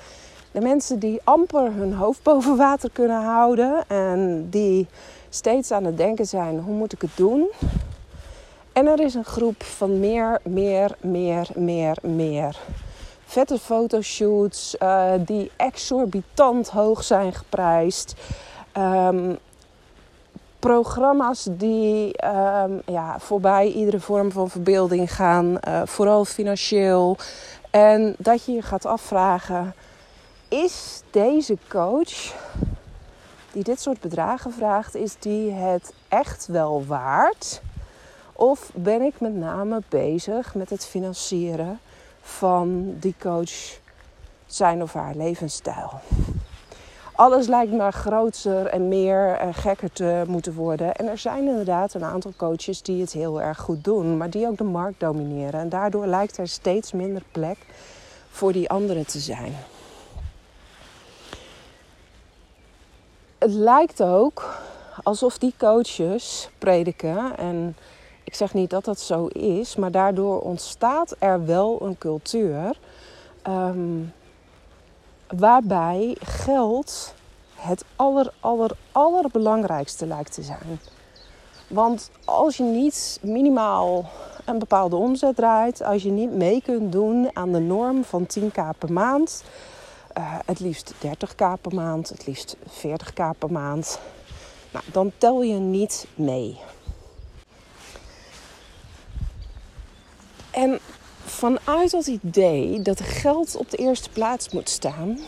De 0.58 0.64
mensen 0.64 0.98
die 0.98 1.20
amper 1.24 1.72
hun 1.72 1.92
hoofd 1.92 2.22
boven 2.22 2.56
water 2.56 2.90
kunnen 2.90 3.22
houden 3.22 3.84
en 3.88 4.46
die 4.50 4.86
steeds 5.28 5.70
aan 5.70 5.84
het 5.84 5.96
denken 5.96 6.26
zijn: 6.26 6.58
hoe 6.60 6.74
moet 6.74 6.92
ik 6.92 7.00
het 7.00 7.16
doen? 7.16 7.50
En 8.72 8.86
er 8.86 9.00
is 9.00 9.14
een 9.14 9.24
groep 9.24 9.62
van 9.62 10.00
meer, 10.00 10.40
meer, 10.42 10.96
meer, 11.00 11.48
meer, 11.54 11.96
meer. 12.02 12.58
Vette 13.24 13.58
fotoshoots 13.58 14.76
uh, 14.82 15.12
die 15.18 15.50
exorbitant 15.56 16.68
hoog 16.68 17.04
zijn 17.04 17.32
geprijsd. 17.32 18.14
Um, 18.78 19.38
programma's 20.58 21.48
die 21.50 22.24
um, 22.24 22.82
ja, 22.86 23.18
voorbij 23.18 23.68
iedere 23.68 24.00
vorm 24.00 24.32
van 24.32 24.50
verbeelding 24.50 25.14
gaan, 25.14 25.58
uh, 25.68 25.82
vooral 25.84 26.24
financieel. 26.24 27.16
En 27.70 28.14
dat 28.18 28.44
je 28.44 28.52
je 28.52 28.62
gaat 28.62 28.86
afvragen: 28.86 29.74
is 30.48 31.02
deze 31.10 31.58
coach 31.68 32.34
die 33.52 33.62
dit 33.62 33.80
soort 33.80 34.00
bedragen 34.00 34.52
vraagt, 34.52 34.94
is 34.94 35.16
die 35.18 35.50
het 35.50 35.92
echt 36.08 36.46
wel 36.46 36.84
waard? 36.86 37.60
Of 38.32 38.70
ben 38.74 39.02
ik 39.02 39.20
met 39.20 39.34
name 39.34 39.82
bezig 39.88 40.54
met 40.54 40.70
het 40.70 40.86
financieren 40.86 41.80
van 42.20 42.96
die 43.00 43.14
coach 43.18 43.78
zijn 44.46 44.82
of 44.82 44.92
haar 44.92 45.14
levensstijl? 45.14 45.90
Alles 47.14 47.46
lijkt 47.46 47.72
maar 47.72 47.92
groter 47.92 48.66
en 48.66 48.88
meer 48.88 49.36
en 49.36 49.54
gekker 49.54 49.92
te 49.92 50.24
moeten 50.26 50.54
worden. 50.54 50.94
En 50.94 51.06
er 51.06 51.18
zijn 51.18 51.46
inderdaad 51.46 51.94
een 51.94 52.04
aantal 52.04 52.32
coaches 52.36 52.82
die 52.82 53.00
het 53.00 53.12
heel 53.12 53.40
erg 53.42 53.58
goed 53.58 53.84
doen, 53.84 54.16
maar 54.16 54.30
die 54.30 54.46
ook 54.46 54.58
de 54.58 54.64
markt 54.64 55.00
domineren. 55.00 55.60
En 55.60 55.68
daardoor 55.68 56.06
lijkt 56.06 56.36
er 56.36 56.48
steeds 56.48 56.92
minder 56.92 57.22
plek 57.32 57.58
voor 58.30 58.52
die 58.52 58.70
anderen 58.70 59.06
te 59.06 59.18
zijn. 59.18 59.54
Het 63.38 63.52
lijkt 63.52 64.02
ook 64.02 64.58
alsof 65.02 65.38
die 65.38 65.54
coaches 65.58 66.48
prediken. 66.58 67.36
En 67.36 67.76
ik 68.24 68.34
zeg 68.34 68.54
niet 68.54 68.70
dat 68.70 68.84
dat 68.84 69.00
zo 69.00 69.26
is, 69.26 69.76
maar 69.76 69.90
daardoor 69.90 70.40
ontstaat 70.40 71.16
er 71.18 71.46
wel 71.46 71.78
een 71.82 71.98
cultuur 71.98 72.78
um, 73.48 74.12
waarbij 75.36 76.16
geld 76.20 77.14
het 77.54 77.84
aller, 77.96 78.32
aller, 78.40 78.70
allerbelangrijkste 78.92 80.06
lijkt 80.06 80.34
te 80.34 80.42
zijn. 80.42 80.80
Want 81.66 82.10
als 82.24 82.56
je 82.56 82.62
niet 82.62 83.18
minimaal 83.22 84.04
een 84.44 84.58
bepaalde 84.58 84.96
omzet 84.96 85.36
draait, 85.36 85.82
als 85.82 86.02
je 86.02 86.10
niet 86.10 86.32
mee 86.32 86.62
kunt 86.62 86.92
doen 86.92 87.30
aan 87.32 87.52
de 87.52 87.58
norm 87.58 88.04
van 88.04 88.26
10k 88.38 88.78
per 88.78 88.92
maand, 88.92 89.44
uh, 90.18 90.38
het 90.44 90.60
liefst 90.60 90.94
30k 90.94 91.60
per 91.60 91.74
maand, 91.74 92.08
het 92.08 92.26
liefst 92.26 92.56
40k 92.56 93.38
per 93.38 93.52
maand. 93.52 93.98
Nou, 94.72 94.84
dan 94.92 95.12
tel 95.18 95.42
je 95.42 95.54
niet 95.54 96.06
mee. 96.14 96.58
En 100.50 100.78
vanuit 101.24 101.90
dat 101.90 102.06
idee 102.06 102.82
dat 102.82 103.00
geld 103.00 103.56
op 103.56 103.70
de 103.70 103.76
eerste 103.76 104.10
plaats 104.10 104.48
moet 104.48 104.68
staan, 104.68 105.18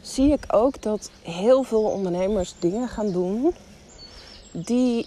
zie 0.00 0.32
ik 0.32 0.44
ook 0.48 0.82
dat 0.82 1.10
heel 1.22 1.62
veel 1.62 1.82
ondernemers 1.82 2.54
dingen 2.58 2.88
gaan 2.88 3.12
doen 3.12 3.54
die 4.50 5.06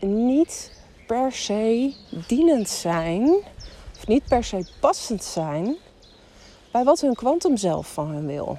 niet 0.00 0.72
per 1.06 1.32
se 1.32 1.94
dienend 2.26 2.68
zijn, 2.68 3.28
of 3.96 4.06
niet 4.06 4.24
per 4.24 4.44
se 4.44 4.66
passend 4.80 5.24
zijn 5.24 5.76
bij 6.74 6.84
wat 6.84 7.00
hun 7.00 7.14
kwantum 7.14 7.56
zelf 7.56 7.92
van 7.92 8.14
hen 8.14 8.26
wil. 8.26 8.58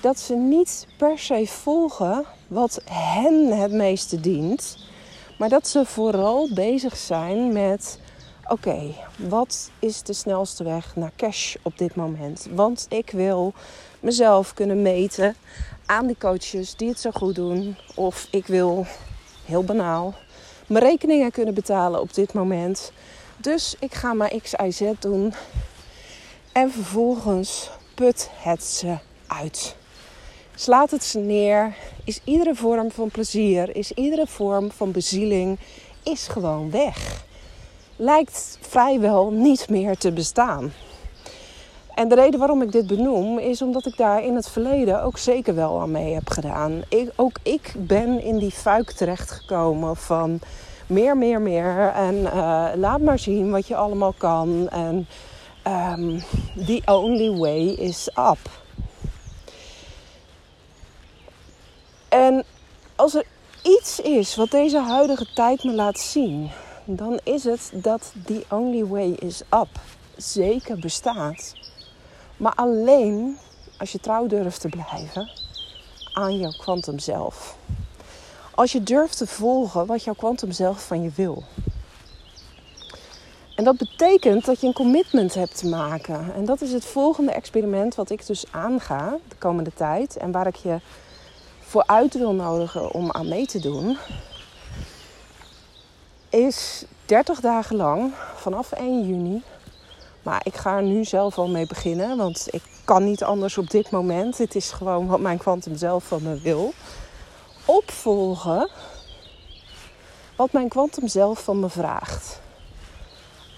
Dat 0.00 0.18
ze 0.18 0.34
niet 0.34 0.86
per 0.96 1.18
se 1.18 1.46
volgen 1.46 2.24
wat 2.48 2.80
hen 2.90 3.58
het 3.58 3.72
meeste 3.72 4.20
dient, 4.20 4.78
maar 5.38 5.48
dat 5.48 5.68
ze 5.68 5.84
vooral 5.84 6.48
bezig 6.54 6.96
zijn 6.96 7.52
met: 7.52 8.00
oké, 8.48 8.94
wat 9.16 9.70
is 9.78 10.02
de 10.02 10.12
snelste 10.12 10.64
weg 10.64 10.96
naar 10.96 11.12
cash 11.16 11.56
op 11.62 11.78
dit 11.78 11.94
moment? 11.94 12.46
Want 12.54 12.86
ik 12.88 13.10
wil 13.10 13.52
mezelf 14.00 14.54
kunnen 14.54 14.82
meten 14.82 15.34
aan 15.86 16.06
die 16.06 16.18
coaches 16.18 16.76
die 16.76 16.88
het 16.88 17.00
zo 17.00 17.10
goed 17.10 17.34
doen, 17.34 17.76
of 17.94 18.28
ik 18.30 18.46
wil 18.46 18.86
heel 19.44 19.64
banaal 19.64 20.14
mijn 20.66 20.84
rekeningen 20.84 21.30
kunnen 21.30 21.54
betalen 21.54 22.00
op 22.00 22.14
dit 22.14 22.32
moment. 22.32 22.92
Dus 23.36 23.76
ik 23.78 23.94
ga 23.94 24.12
maar 24.12 24.32
X, 24.42 24.52
Y, 24.52 24.70
Z 24.70 24.92
doen 24.98 25.34
en 26.60 26.70
vervolgens 26.70 27.70
put 27.94 28.30
het 28.32 28.64
ze 28.64 28.96
uit. 29.26 29.76
Slaat 30.54 30.90
het 30.90 31.04
ze 31.04 31.18
neer. 31.18 31.74
Is 32.04 32.20
iedere 32.24 32.54
vorm 32.54 32.90
van 32.90 33.08
plezier, 33.08 33.76
is 33.76 33.92
iedere 33.92 34.26
vorm 34.26 34.70
van 34.70 34.92
bezieling, 34.92 35.58
is 36.02 36.28
gewoon 36.28 36.70
weg. 36.70 37.24
Lijkt 37.96 38.58
vrijwel 38.60 39.30
niet 39.30 39.68
meer 39.68 39.96
te 39.96 40.12
bestaan. 40.12 40.72
En 41.94 42.08
de 42.08 42.14
reden 42.14 42.38
waarom 42.38 42.62
ik 42.62 42.72
dit 42.72 42.86
benoem 42.86 43.38
is 43.38 43.62
omdat 43.62 43.86
ik 43.86 43.96
daar 43.96 44.24
in 44.24 44.34
het 44.34 44.48
verleden 44.48 45.02
ook 45.02 45.18
zeker 45.18 45.54
wel 45.54 45.80
aan 45.80 45.90
mee 45.90 46.14
heb 46.14 46.30
gedaan. 46.30 46.82
Ik, 46.88 47.10
ook 47.16 47.36
ik 47.42 47.72
ben 47.76 48.22
in 48.22 48.38
die 48.38 48.50
fuik 48.50 48.90
terechtgekomen 48.90 49.96
van 49.96 50.40
meer, 50.86 51.16
meer, 51.16 51.40
meer. 51.40 51.92
En 51.94 52.14
uh, 52.14 52.66
laat 52.74 53.00
maar 53.00 53.18
zien 53.18 53.50
wat 53.50 53.66
je 53.66 53.76
allemaal 53.76 54.14
kan. 54.18 54.68
En 54.68 55.06
um, 55.66 56.22
the 56.66 56.82
only 56.84 57.38
way 57.38 57.66
is 57.66 58.08
up. 58.08 58.38
En 62.08 62.44
als 62.96 63.14
er 63.14 63.24
iets 63.62 64.00
is 64.00 64.36
wat 64.36 64.50
deze 64.50 64.78
huidige 64.78 65.26
tijd 65.34 65.64
me 65.64 65.72
laat 65.72 65.98
zien, 65.98 66.50
dan 66.84 67.20
is 67.24 67.44
het 67.44 67.70
dat 67.74 68.12
the 68.24 68.44
only 68.48 68.86
way 68.86 69.10
is 69.10 69.40
up 69.40 69.68
zeker 70.16 70.78
bestaat. 70.78 71.54
Maar 72.36 72.54
alleen 72.54 73.38
als 73.78 73.92
je 73.92 74.00
trouw 74.00 74.26
durft 74.26 74.60
te 74.60 74.68
blijven 74.68 75.30
aan 76.12 76.38
jouw 76.38 76.50
kwantum 76.58 76.98
zelf. 76.98 77.56
Als 78.54 78.72
je 78.72 78.82
durft 78.82 79.16
te 79.16 79.26
volgen 79.26 79.86
wat 79.86 80.04
jouw 80.04 80.14
kwantum 80.14 80.52
zelf 80.52 80.86
van 80.86 81.02
je 81.02 81.10
wil. 81.14 81.44
En 83.60 83.66
dat 83.66 83.76
betekent 83.76 84.44
dat 84.44 84.60
je 84.60 84.66
een 84.66 84.72
commitment 84.72 85.34
hebt 85.34 85.58
te 85.58 85.66
maken. 85.66 86.34
En 86.34 86.44
dat 86.44 86.60
is 86.60 86.72
het 86.72 86.84
volgende 86.84 87.32
experiment 87.32 87.94
wat 87.94 88.10
ik 88.10 88.26
dus 88.26 88.44
aanga 88.50 89.16
de 89.28 89.36
komende 89.38 89.72
tijd. 89.74 90.16
En 90.16 90.32
waar 90.32 90.46
ik 90.46 90.54
je 90.54 90.80
voor 91.60 91.84
uit 91.86 92.14
wil 92.14 92.32
nodigen 92.32 92.90
om 92.90 93.12
aan 93.12 93.28
mee 93.28 93.46
te 93.46 93.60
doen. 93.60 93.98
Is 96.28 96.84
30 97.04 97.40
dagen 97.40 97.76
lang, 97.76 98.12
vanaf 98.34 98.72
1 98.72 99.06
juni. 99.06 99.42
Maar 100.22 100.40
ik 100.44 100.54
ga 100.56 100.76
er 100.76 100.82
nu 100.82 101.04
zelf 101.04 101.38
al 101.38 101.48
mee 101.48 101.66
beginnen, 101.66 102.16
want 102.16 102.48
ik 102.50 102.62
kan 102.84 103.04
niet 103.04 103.22
anders 103.22 103.58
op 103.58 103.70
dit 103.70 103.90
moment. 103.90 104.38
Het 104.38 104.54
is 104.54 104.70
gewoon 104.70 105.06
wat 105.06 105.20
mijn 105.20 105.38
kwantum 105.38 105.76
zelf 105.76 106.04
van 106.04 106.22
me 106.22 106.40
wil. 106.40 106.72
Opvolgen 107.64 108.68
wat 110.36 110.52
mijn 110.52 110.68
kwantum 110.68 111.08
zelf 111.08 111.44
van 111.44 111.60
me 111.60 111.68
vraagt. 111.68 112.40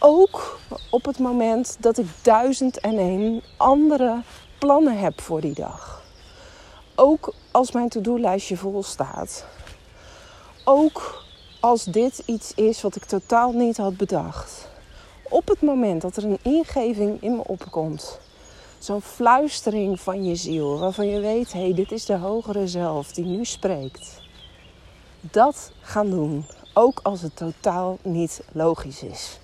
Ook 0.05 0.59
op 0.91 1.05
het 1.05 1.19
moment 1.19 1.77
dat 1.81 1.99
ik 1.99 2.07
duizend 2.23 2.81
en 2.81 2.99
één 2.99 3.43
andere 3.57 4.23
plannen 4.59 4.99
heb 4.99 5.21
voor 5.21 5.41
die 5.41 5.55
dag. 5.55 6.03
Ook 6.95 7.35
als 7.51 7.73
mijn 7.73 7.89
to-do-lijstje 7.89 8.57
vol 8.57 8.83
staat. 8.83 9.45
Ook 10.65 11.25
als 11.61 11.85
dit 11.85 12.23
iets 12.27 12.55
is 12.55 12.83
wat 12.83 12.97
ik 12.97 13.05
totaal 13.05 13.53
niet 13.53 13.77
had 13.77 13.97
bedacht. 13.97 14.69
Op 15.23 15.49
het 15.49 15.61
moment 15.61 16.03
dat 16.03 16.17
er 16.17 16.25
een 16.25 16.39
ingeving 16.43 17.23
in 17.23 17.37
me 17.37 17.45
opkomt, 17.47 18.19
zo'n 18.79 19.03
fluistering 19.03 20.01
van 20.01 20.25
je 20.25 20.37
ziel, 20.37 20.79
waarvan 20.79 21.07
je 21.07 21.21
weet: 21.21 21.53
hé, 21.53 21.61
hey, 21.61 21.75
dit 21.75 21.93
is 21.93 22.05
de 22.05 22.17
hogere 22.17 22.69
zelf 22.69 23.13
die 23.13 23.25
nu 23.25 23.45
spreekt. 23.45 24.21
Dat 25.21 25.73
gaan 25.81 26.11
doen, 26.11 26.47
ook 26.75 27.01
als 27.03 27.21
het 27.21 27.37
totaal 27.37 27.99
niet 28.03 28.41
logisch 28.53 29.03
is. 29.03 29.41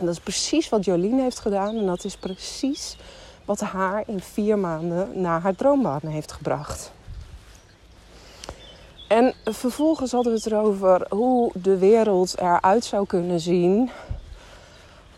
En 0.00 0.06
dat 0.06 0.14
is 0.14 0.20
precies 0.20 0.68
wat 0.68 0.84
Jolien 0.84 1.18
heeft 1.18 1.38
gedaan 1.38 1.76
en 1.76 1.86
dat 1.86 2.04
is 2.04 2.16
precies 2.16 2.96
wat 3.44 3.60
haar 3.60 4.02
in 4.06 4.20
vier 4.20 4.58
maanden 4.58 5.20
naar 5.20 5.40
haar 5.40 5.54
droombaan 5.54 6.00
heeft 6.02 6.32
gebracht. 6.32 6.92
En 9.08 9.34
vervolgens 9.44 10.12
hadden 10.12 10.32
we 10.32 10.38
het 10.38 10.46
erover 10.46 11.06
hoe 11.08 11.52
de 11.54 11.78
wereld 11.78 12.38
eruit 12.38 12.84
zou 12.84 13.06
kunnen 13.06 13.40
zien 13.40 13.90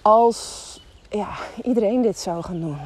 als 0.02 0.80
ja, 1.08 1.28
iedereen 1.62 2.02
dit 2.02 2.18
zou 2.18 2.42
gaan 2.42 2.60
doen. 2.60 2.78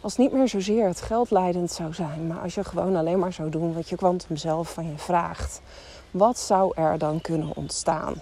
Als 0.00 0.16
niet 0.16 0.32
meer 0.32 0.48
zozeer 0.48 0.86
het 0.86 1.00
geld 1.00 1.30
leidend 1.30 1.70
zou 1.70 1.94
zijn, 1.94 2.26
maar 2.26 2.40
als 2.40 2.54
je 2.54 2.64
gewoon 2.64 2.96
alleen 2.96 3.18
maar 3.18 3.32
zou 3.32 3.50
doen 3.50 3.74
wat 3.74 3.88
je 3.88 3.96
kwantum 3.96 4.36
zelf 4.36 4.72
van 4.72 4.86
je 4.86 4.98
vraagt. 4.98 5.60
Wat 6.10 6.38
zou 6.38 6.72
er 6.74 6.98
dan 6.98 7.20
kunnen 7.20 7.56
ontstaan? 7.56 8.14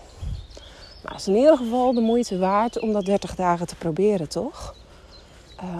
Nou, 1.02 1.14
het 1.14 1.20
is 1.20 1.28
in 1.28 1.36
ieder 1.36 1.56
geval 1.56 1.94
de 1.94 2.00
moeite 2.00 2.38
waard 2.38 2.78
om 2.78 2.92
dat 2.92 3.04
30 3.04 3.34
dagen 3.34 3.66
te 3.66 3.76
proberen, 3.76 4.28
toch? 4.28 4.74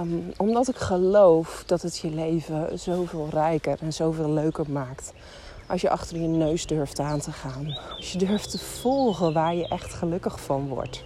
Um, 0.01 0.33
omdat 0.37 0.69
ik 0.69 0.77
geloof 0.77 1.63
dat 1.67 1.83
het 1.83 1.99
je 1.99 2.11
leven 2.11 2.79
zoveel 2.79 3.29
rijker 3.31 3.79
en 3.81 3.93
zoveel 3.93 4.33
leuker 4.33 4.71
maakt. 4.71 5.13
Als 5.67 5.81
je 5.81 5.91
achter 5.91 6.21
je 6.21 6.29
neus 6.29 6.67
durft 6.67 6.99
aan 6.99 7.21
te 7.21 7.33
gaan. 7.33 7.79
Als 7.97 8.13
je 8.13 8.19
durft 8.19 8.51
te 8.51 8.59
volgen 8.59 9.33
waar 9.33 9.55
je 9.55 9.69
echt 9.69 9.95
gelukkig 9.95 10.41
van 10.41 10.69
wordt. 10.69 11.05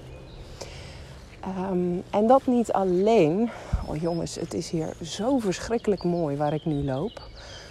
Um, 1.70 2.02
en 2.10 2.26
dat 2.26 2.46
niet 2.46 2.72
alleen. 2.72 3.50
Oh 3.86 4.00
jongens, 4.00 4.34
het 4.34 4.54
is 4.54 4.70
hier 4.70 4.94
zo 5.02 5.38
verschrikkelijk 5.38 6.04
mooi 6.04 6.36
waar 6.36 6.54
ik 6.54 6.64
nu 6.64 6.84
loop. 6.84 7.22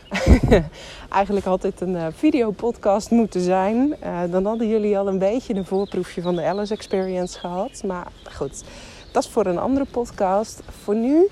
Eigenlijk 1.09 1.45
had 1.45 1.61
dit 1.61 1.81
een 1.81 1.95
uh, 1.95 2.07
videopodcast 2.13 3.11
moeten 3.11 3.41
zijn. 3.41 3.95
Uh, 4.03 4.19
dan 4.29 4.45
hadden 4.45 4.67
jullie 4.67 4.97
al 4.97 5.07
een 5.07 5.19
beetje 5.19 5.53
een 5.53 5.65
voorproefje 5.65 6.21
van 6.21 6.35
de 6.35 6.45
Alice 6.45 6.73
Experience 6.73 7.39
gehad. 7.39 7.83
Maar 7.85 8.07
goed, 8.33 8.63
dat 9.11 9.23
is 9.23 9.29
voor 9.29 9.45
een 9.45 9.57
andere 9.57 9.85
podcast. 9.85 10.61
Voor 10.83 10.95
nu 10.95 11.29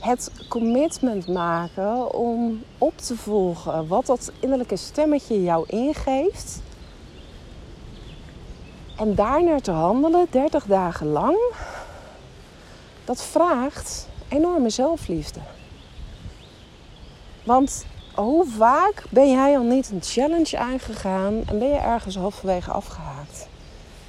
het 0.00 0.30
commitment 0.48 1.28
maken 1.28 2.14
om 2.14 2.62
op 2.78 2.98
te 2.98 3.16
volgen 3.16 3.88
wat 3.88 4.06
dat 4.06 4.32
innerlijke 4.40 4.76
stemmetje 4.76 5.42
jou 5.42 5.64
ingeeft. 5.68 6.62
En 8.98 9.14
daarnaar 9.14 9.60
te 9.60 9.70
handelen, 9.70 10.26
30 10.30 10.64
dagen 10.64 11.06
lang, 11.06 11.36
dat 13.04 13.22
vraagt 13.22 14.08
enorme 14.28 14.70
zelfliefde. 14.70 15.40
Want 17.46 17.86
hoe 18.14 18.46
vaak 18.46 19.04
ben 19.10 19.30
jij 19.30 19.56
al 19.56 19.64
niet 19.64 19.90
een 19.90 20.02
challenge 20.02 20.58
aangegaan 20.58 21.42
en 21.46 21.58
ben 21.58 21.68
je 21.68 21.78
ergens 21.78 22.16
halverwege 22.16 22.70
afgehaakt? 22.70 23.48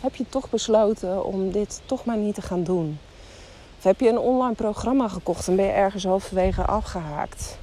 Heb 0.01 0.15
je 0.15 0.25
toch 0.29 0.49
besloten 0.49 1.25
om 1.25 1.51
dit 1.51 1.81
toch 1.85 2.05
maar 2.05 2.17
niet 2.17 2.35
te 2.35 2.41
gaan 2.41 2.63
doen? 2.63 2.99
Of 3.77 3.83
heb 3.83 3.99
je 3.99 4.09
een 4.09 4.19
online 4.19 4.55
programma 4.55 5.07
gekocht 5.07 5.47
en 5.47 5.55
ben 5.55 5.65
je 5.65 5.71
ergens 5.71 6.03
halverwege 6.03 6.65
afgehaakt? 6.65 7.57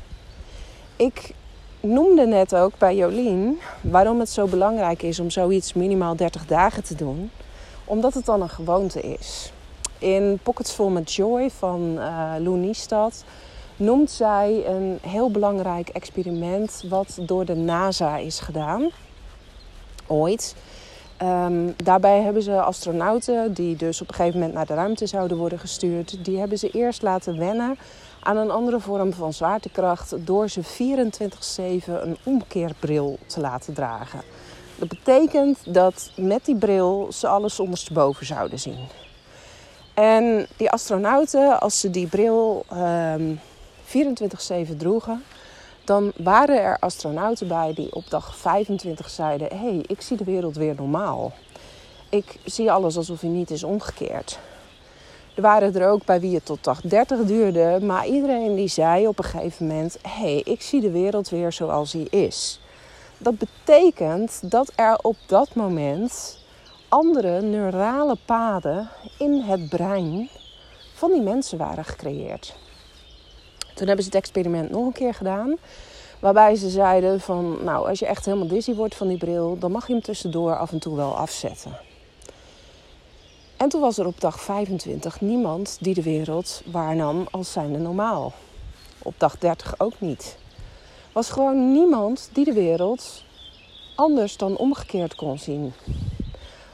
Ik 0.97 1.35
noemde 1.81 2.27
net 2.27 2.55
ook 2.55 2.79
bij 2.79 2.97
Jolien 2.97 3.61
waarom 3.81 4.19
het 4.21 4.31
zo 4.31 4.47
belangrijk 4.47 5.03
is 5.03 5.21
om 5.21 5.31
zoiets 5.31 5.73
minimaal 5.73 6.17
30 6.17 6.47
dagen 6.47 6.85
te 6.85 6.95
doen. 6.95 7.31
Omdat 7.85 8.15
het 8.15 8.25
dan 8.25 8.43
een 8.43 8.49
gewoonte 8.49 9.01
is. 9.01 9.53
In 9.99 10.39
Pockets 10.43 10.73
Full 10.73 10.91
met 10.91 11.15
Joy 11.15 11.51
van 11.51 11.95
uh, 11.99 12.33
Lou 12.39 12.57
Niestad 12.57 13.25
noemt 13.77 14.11
zij 14.11 14.63
een 14.67 14.99
heel 15.03 15.31
belangrijk 15.31 15.89
experiment 15.89 16.85
wat 16.89 17.19
door 17.21 17.45
de 17.45 17.55
NASA 17.55 18.17
is 18.17 18.41
gedaan. 18.41 18.91
Ooit. 20.07 20.55
Um, 21.23 21.75
daarbij 21.77 22.21
hebben 22.21 22.43
ze 22.43 22.61
astronauten 22.61 23.53
die 23.53 23.77
dus 23.77 24.01
op 24.01 24.09
een 24.09 24.15
gegeven 24.15 24.39
moment 24.39 24.57
naar 24.57 24.67
de 24.67 24.75
ruimte 24.75 25.07
zouden 25.07 25.37
worden 25.37 25.59
gestuurd, 25.59 26.25
die 26.25 26.39
hebben 26.39 26.59
ze 26.59 26.71
eerst 26.71 27.03
laten 27.03 27.39
wennen 27.39 27.79
aan 28.21 28.37
een 28.37 28.51
andere 28.51 28.81
vorm 28.81 29.13
van 29.13 29.33
zwaartekracht 29.33 30.27
door 30.27 30.49
ze 30.49 30.63
24/7 30.63 32.03
een 32.03 32.17
omkeerbril 32.23 33.19
te 33.27 33.41
laten 33.41 33.75
dragen. 33.75 34.21
Dat 34.79 34.89
betekent 34.89 35.75
dat 35.75 36.11
met 36.17 36.45
die 36.45 36.57
bril 36.57 37.09
ze 37.13 37.29
alles 37.29 37.61
ondersteboven 37.61 38.27
zouden 38.27 38.59
zien. 38.59 38.89
En 39.95 40.47
die 40.57 40.71
astronauten, 40.71 41.61
als 41.61 41.81
ze 41.81 41.91
die 41.91 42.07
bril 42.07 42.65
um, 42.73 43.41
24/7 43.95 44.77
droegen, 44.77 45.25
dan 45.85 46.13
waren 46.17 46.61
er 46.61 46.77
astronauten 46.79 47.49
bij 47.49 47.73
die 47.75 47.95
op 47.95 48.11
dag 48.11 48.37
25 48.37 49.11
zeiden: 49.11 49.49
Hé, 49.49 49.57
hey, 49.57 49.85
ik 49.87 50.01
zie 50.01 50.17
de 50.17 50.25
wereld 50.25 50.57
weer 50.57 50.75
normaal. 50.75 51.33
Ik 52.09 52.37
zie 52.45 52.73
alles 52.73 52.97
alsof 52.97 53.21
hij 53.21 53.31
niet 53.31 53.51
is 53.51 53.65
omgekeerd. 53.65 54.39
Er 55.35 55.43
waren 55.43 55.75
er 55.75 55.89
ook 55.89 56.05
bij 56.05 56.21
wie 56.21 56.35
het 56.35 56.45
tot 56.45 56.65
dag 56.65 56.81
30 56.81 57.25
duurde, 57.25 57.79
maar 57.83 58.07
iedereen 58.07 58.55
die 58.55 58.69
zei 58.69 59.07
op 59.07 59.19
een 59.19 59.25
gegeven 59.25 59.67
moment: 59.67 59.99
Hé, 60.03 60.33
hey, 60.33 60.43
ik 60.45 60.63
zie 60.63 60.81
de 60.81 60.91
wereld 60.91 61.29
weer 61.29 61.53
zoals 61.53 61.93
hij 61.93 62.07
is. 62.11 62.61
Dat 63.19 63.35
betekent 63.39 64.51
dat 64.51 64.73
er 64.75 64.99
op 65.03 65.17
dat 65.27 65.55
moment 65.55 66.39
andere 66.89 67.41
neurale 67.41 68.17
paden 68.25 68.89
in 69.19 69.41
het 69.41 69.69
brein 69.69 70.29
van 70.95 71.13
die 71.13 71.21
mensen 71.21 71.59
waren 71.59 71.85
gecreëerd. 71.85 72.55
Toen 73.75 73.87
hebben 73.87 74.05
ze 74.05 74.11
het 74.11 74.21
experiment 74.21 74.71
nog 74.71 74.87
een 74.87 74.93
keer 74.93 75.15
gedaan. 75.15 75.57
Waarbij 76.21 76.55
ze 76.55 76.71
zeiden 76.71 77.21
van, 77.21 77.65
nou, 77.65 77.89
als 77.89 77.99
je 77.99 78.07
echt 78.07 78.25
helemaal 78.25 78.47
dizzy 78.47 78.75
wordt 78.75 78.95
van 78.95 79.09
die 79.09 79.19
bril, 79.19 79.59
dan 79.59 79.71
mag 79.71 79.87
je 79.87 79.93
hem 79.93 80.03
tussendoor 80.03 80.57
af 80.57 80.73
en 80.73 80.79
toe 80.79 80.97
wel 80.97 81.17
afzetten. 81.17 81.77
En 83.57 83.69
toen 83.69 83.81
was 83.81 83.99
er 83.99 84.07
op 84.07 84.21
dag 84.21 84.41
25 84.41 85.21
niemand 85.21 85.79
die 85.81 85.95
de 85.95 86.03
wereld 86.03 86.63
waarnam 86.71 87.27
als 87.31 87.53
zijnde 87.53 87.79
normaal. 87.79 88.33
Op 89.03 89.15
dag 89.19 89.39
30 89.39 89.81
ook 89.81 90.01
niet. 90.01 90.37
Was 91.13 91.31
gewoon 91.31 91.73
niemand 91.73 92.31
die 92.33 92.45
de 92.45 92.53
wereld 92.53 93.25
anders 93.95 94.37
dan 94.37 94.57
omgekeerd 94.57 95.15
kon 95.15 95.39
zien. 95.39 95.73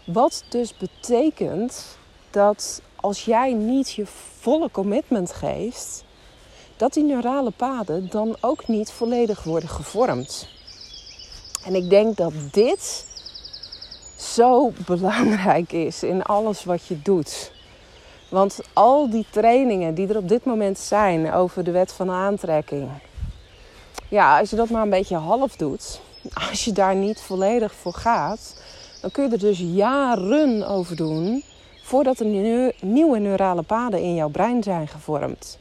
Wat 0.04 0.44
dus 0.48 0.76
betekent 0.76 1.98
dat 2.30 2.82
als 2.96 3.24
jij 3.24 3.52
niet 3.52 3.90
je 3.90 4.06
volle 4.38 4.70
commitment 4.70 5.32
geeft, 5.32 6.04
dat 6.80 6.92
die 6.92 7.04
neurale 7.04 7.50
paden 7.50 8.08
dan 8.10 8.36
ook 8.40 8.68
niet 8.68 8.90
volledig 8.90 9.42
worden 9.42 9.68
gevormd. 9.68 10.48
En 11.64 11.74
ik 11.74 11.90
denk 11.90 12.16
dat 12.16 12.32
dit 12.50 13.06
zo 14.16 14.72
belangrijk 14.86 15.72
is 15.72 16.02
in 16.02 16.22
alles 16.22 16.64
wat 16.64 16.86
je 16.86 17.02
doet. 17.02 17.52
Want 18.30 18.60
al 18.72 19.10
die 19.10 19.26
trainingen 19.30 19.94
die 19.94 20.08
er 20.08 20.16
op 20.16 20.28
dit 20.28 20.44
moment 20.44 20.78
zijn 20.78 21.32
over 21.32 21.64
de 21.64 21.70
wet 21.70 21.92
van 21.92 22.10
aantrekking. 22.10 22.88
Ja, 24.08 24.38
als 24.38 24.50
je 24.50 24.56
dat 24.56 24.70
maar 24.70 24.82
een 24.82 24.90
beetje 24.90 25.16
half 25.16 25.56
doet, 25.56 26.00
als 26.50 26.64
je 26.64 26.72
daar 26.72 26.94
niet 26.94 27.20
volledig 27.20 27.74
voor 27.74 27.94
gaat, 27.94 28.62
dan 29.00 29.10
kun 29.10 29.24
je 29.24 29.30
er 29.30 29.38
dus 29.38 29.58
jaren 29.58 30.68
over 30.68 30.96
doen 30.96 31.44
voordat 31.82 32.20
er 32.20 32.26
nieuwe 32.80 33.18
neurale 33.18 33.62
paden 33.62 34.00
in 34.00 34.14
jouw 34.14 34.28
brein 34.28 34.62
zijn 34.62 34.88
gevormd, 34.88 35.58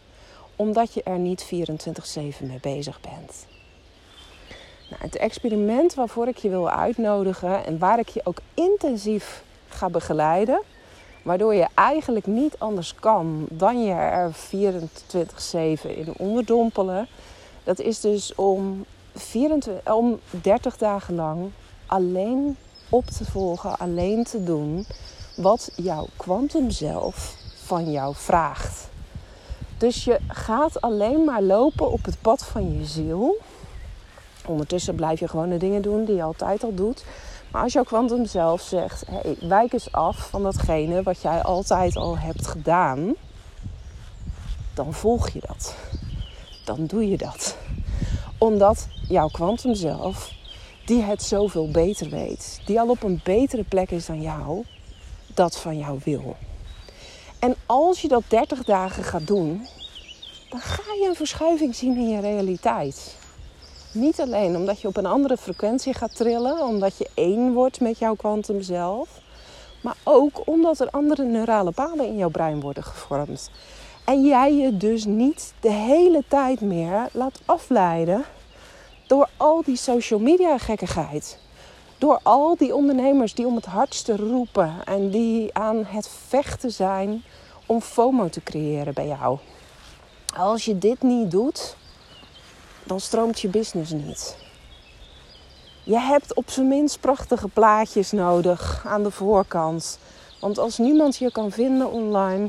omdat 0.60 0.93
je 0.93 1.04
er 1.04 1.19
niet 1.19 1.43
24/7 1.43 2.48
mee 2.48 2.60
bezig 2.62 3.02
bent. 3.02 3.45
Nou, 4.89 5.02
het 5.02 5.15
experiment 5.15 5.93
waarvoor 5.93 6.28
ik 6.28 6.38
je 6.38 6.50
wil 6.50 6.69
uitnodigen 6.69 7.65
en 7.65 7.78
waar 7.78 8.00
ik 8.00 8.08
je 8.10 8.22
ook 8.24 8.38
intensief 8.54 9.43
ga 9.67 9.89
begeleiden, 9.89 10.62
waardoor 11.24 11.54
je 11.56 11.67
eigenlijk 11.74 12.26
niet 12.26 12.56
anders 12.58 12.95
kan 12.95 13.45
dan 13.50 13.84
je 13.84 13.91
er 13.91 14.34
24/7 14.34 15.98
in 15.98 16.13
onderdompelen, 16.17 17.08
dat 17.63 17.80
is 17.80 18.00
dus 18.00 18.36
om, 18.36 18.86
24, 19.15 19.93
om 19.93 20.19
30 20.30 20.78
dagen 20.78 21.15
lang 21.15 21.52
alleen 21.86 22.58
op 22.89 23.06
te 23.06 23.26
volgen, 23.26 23.78
alleen 23.78 24.24
te 24.24 24.43
doen 24.43 24.86
wat 25.36 25.72
jouw 25.76 26.08
kwantum 26.17 26.69
zelf 26.69 27.36
van 27.65 27.91
jou 27.91 28.15
vraagt. 28.15 28.89
Dus 29.79 30.03
je 30.03 30.19
gaat 30.27 30.81
alleen 30.81 31.23
maar 31.23 31.41
lopen 31.41 31.91
op 31.91 32.05
het 32.05 32.21
pad 32.21 32.45
van 32.45 32.77
je 32.77 32.85
ziel. 32.85 33.37
Ondertussen 34.45 34.95
blijf 34.95 35.19
je 35.19 35.27
gewoon 35.27 35.49
de 35.49 35.57
dingen 35.57 35.81
doen 35.81 36.05
die 36.05 36.15
je 36.15 36.23
altijd 36.23 36.63
al 36.63 36.73
doet. 36.73 37.03
Maar 37.51 37.63
als 37.63 37.73
jouw 37.73 37.83
kwantum 37.83 38.25
zelf 38.25 38.61
zegt: 38.61 39.05
hey, 39.07 39.35
wijk 39.39 39.73
eens 39.73 39.91
af 39.91 40.29
van 40.29 40.43
datgene 40.43 41.03
wat 41.03 41.21
jij 41.21 41.41
altijd 41.41 41.95
al 41.95 42.17
hebt 42.17 42.47
gedaan, 42.47 43.13
dan 44.73 44.93
volg 44.93 45.29
je 45.29 45.41
dat. 45.47 45.75
Dan 46.65 46.85
doe 46.85 47.09
je 47.09 47.17
dat. 47.17 47.57
Omdat 48.37 48.87
jouw 49.07 49.27
kwantum 49.27 49.75
zelf, 49.75 50.31
die 50.85 51.01
het 51.01 51.23
zoveel 51.23 51.71
beter 51.71 52.09
weet, 52.09 52.61
die 52.65 52.79
al 52.79 52.89
op 52.89 53.03
een 53.03 53.21
betere 53.23 53.63
plek 53.63 53.91
is 53.91 54.05
dan 54.05 54.21
jou, 54.21 54.65
dat 55.33 55.57
van 55.57 55.77
jou 55.77 55.99
wil. 56.03 56.35
En 57.39 57.56
als 57.65 58.02
je 58.02 58.08
dat 58.08 58.23
30 58.28 58.63
dagen 58.63 59.04
gaat 59.04 59.28
doen, 59.28 59.67
dan 60.49 60.60
ga 60.60 60.93
je 61.02 61.08
een 61.08 61.15
verschuiving 61.15 61.75
zien 61.75 61.97
in 61.97 62.10
je 62.10 62.19
realiteit. 62.19 63.17
Niet 63.91 64.21
alleen 64.21 64.56
omdat 64.56 64.82
je 64.82 64.88
op 64.88 64.97
een 64.97 65.06
andere 65.06 65.38
frequentie 65.38 65.93
gaat 65.93 66.15
trillen, 66.15 66.65
omdat 66.65 66.97
je 66.97 67.10
één 67.13 67.54
wordt 67.54 67.80
met 67.80 67.99
jouw 67.99 68.15
kwantum 68.15 68.62
zelf, 68.62 69.10
maar 69.82 69.95
ook 70.04 70.41
omdat 70.45 70.80
er 70.80 70.89
andere 70.89 71.23
neurale 71.23 71.71
paden 71.71 72.06
in 72.06 72.17
jouw 72.17 72.30
brein 72.30 72.62
worden 72.62 72.84
gevormd. 72.84 73.49
En 74.06 74.25
jij 74.25 74.54
je 74.54 74.78
dus 74.78 75.06
niet 75.06 75.54
de 75.60 75.71
hele 75.71 76.23
tijd 76.28 76.62
meer 76.62 77.10
laat 77.12 77.39
afleiden 77.45 78.25
door 79.08 79.30
al 79.38 79.63
die 79.63 79.75
social 79.75 80.19
media 80.19 80.58
gekkigheid. 80.58 81.39
Door 81.99 82.19
al 82.23 82.55
die 82.57 82.75
ondernemers 82.75 83.33
die 83.33 83.45
om 83.45 83.55
het 83.55 83.65
hardste 83.65 84.15
roepen 84.15 84.73
en 84.85 85.09
die 85.09 85.53
aan 85.53 85.85
het 85.85 86.09
vechten 86.27 86.71
zijn 86.71 87.23
om 87.65 87.81
FOMO 87.81 88.29
te 88.29 88.43
creëren 88.43 88.93
bij 88.93 89.07
jou. 89.07 89.38
Als 90.38 90.65
je 90.65 90.77
dit 90.77 91.01
niet 91.01 91.31
doet, 91.31 91.75
dan 92.83 92.99
stroomt 92.99 93.39
je 93.39 93.47
business 93.47 93.91
niet. 93.91 94.38
Je 95.83 95.99
hebt 95.99 96.33
op 96.33 96.49
zijn 96.49 96.67
minst 96.67 96.99
prachtige 96.99 97.47
plaatjes 97.47 98.12
nodig 98.12 98.83
aan 98.88 99.03
de 99.03 99.12
voorkant. 99.12 99.99
Want 100.39 100.57
als 100.57 100.77
niemand 100.77 101.17
je 101.17 101.31
kan 101.31 101.51
vinden 101.51 101.91
online, 101.91 102.47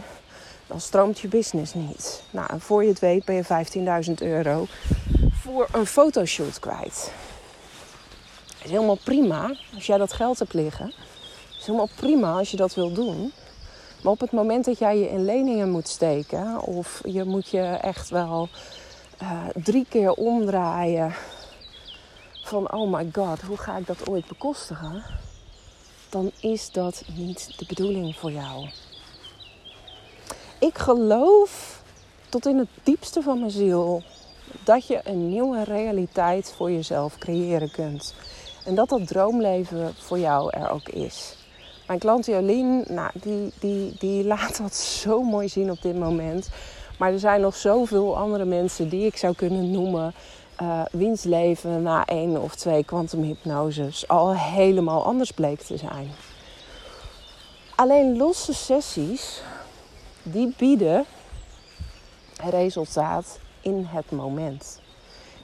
dan 0.66 0.80
stroomt 0.80 1.18
je 1.18 1.28
business 1.28 1.74
niet. 1.74 2.22
Nou, 2.30 2.46
en 2.50 2.60
voor 2.60 2.82
je 2.82 2.88
het 2.88 2.98
weet 2.98 3.24
ben 3.24 3.34
je 3.34 4.04
15.000 4.06 4.12
euro 4.14 4.66
voor 5.42 5.68
een 5.72 5.86
fotoshoot 5.86 6.58
kwijt. 6.58 7.12
Is 8.64 8.70
helemaal 8.70 8.98
prima 9.04 9.54
als 9.74 9.86
jij 9.86 9.98
dat 9.98 10.12
geld 10.12 10.38
hebt 10.38 10.54
liggen. 10.54 10.92
Is 11.58 11.66
helemaal 11.66 11.88
prima 11.96 12.32
als 12.32 12.50
je 12.50 12.56
dat 12.56 12.74
wil 12.74 12.92
doen. 12.92 13.32
Maar 14.02 14.12
op 14.12 14.20
het 14.20 14.32
moment 14.32 14.64
dat 14.64 14.78
jij 14.78 14.98
je 14.98 15.08
in 15.08 15.24
leningen 15.24 15.70
moet 15.70 15.88
steken, 15.88 16.60
of 16.60 17.00
je 17.04 17.24
moet 17.24 17.48
je 17.48 17.60
echt 17.62 18.08
wel 18.08 18.48
uh, 19.22 19.42
drie 19.54 19.86
keer 19.88 20.12
omdraaien 20.12 21.14
van 22.42 22.72
oh 22.72 22.92
my 22.92 23.08
god, 23.12 23.40
hoe 23.40 23.56
ga 23.56 23.76
ik 23.76 23.86
dat 23.86 24.08
ooit 24.08 24.26
bekostigen? 24.26 25.02
Dan 26.08 26.30
is 26.40 26.70
dat 26.70 27.02
niet 27.16 27.58
de 27.58 27.64
bedoeling 27.68 28.16
voor 28.16 28.32
jou. 28.32 28.68
Ik 30.58 30.78
geloof 30.78 31.82
tot 32.28 32.46
in 32.46 32.58
het 32.58 32.68
diepste 32.82 33.22
van 33.22 33.38
mijn 33.38 33.50
ziel 33.50 34.02
dat 34.64 34.86
je 34.86 35.00
een 35.04 35.28
nieuwe 35.28 35.64
realiteit 35.64 36.52
voor 36.56 36.70
jezelf 36.70 37.18
creëren 37.18 37.70
kunt. 37.70 38.14
En 38.70 38.76
dat 38.76 38.88
dat 38.88 39.06
droomleven 39.06 39.94
voor 39.98 40.18
jou 40.18 40.50
er 40.50 40.70
ook 40.70 40.88
is. 40.88 41.36
Mijn 41.86 41.98
klant 41.98 42.26
Jolien, 42.26 42.84
nou, 42.88 43.10
die, 43.14 43.52
die, 43.60 43.94
die 43.98 44.24
laat 44.34 44.58
dat 44.58 44.74
zo 44.74 45.22
mooi 45.22 45.48
zien 45.48 45.70
op 45.70 45.82
dit 45.82 45.98
moment. 45.98 46.48
Maar 46.98 47.12
er 47.12 47.18
zijn 47.18 47.40
nog 47.40 47.56
zoveel 47.56 48.16
andere 48.16 48.44
mensen 48.44 48.88
die 48.88 49.06
ik 49.06 49.16
zou 49.16 49.34
kunnen 49.34 49.70
noemen. 49.70 50.14
Uh, 50.62 50.82
wiens 50.92 51.22
leven 51.22 51.82
na 51.82 52.06
één 52.06 52.42
of 52.42 52.54
twee 52.54 52.84
kwantumhypnoses 52.84 54.08
al 54.08 54.36
helemaal 54.36 55.04
anders 55.04 55.30
bleek 55.30 55.60
te 55.60 55.76
zijn. 55.76 56.10
Alleen 57.74 58.16
losse 58.16 58.54
sessies, 58.54 59.42
die 60.22 60.54
bieden 60.56 61.04
resultaat 62.50 63.38
in 63.60 63.86
het 63.88 64.10
moment. 64.10 64.80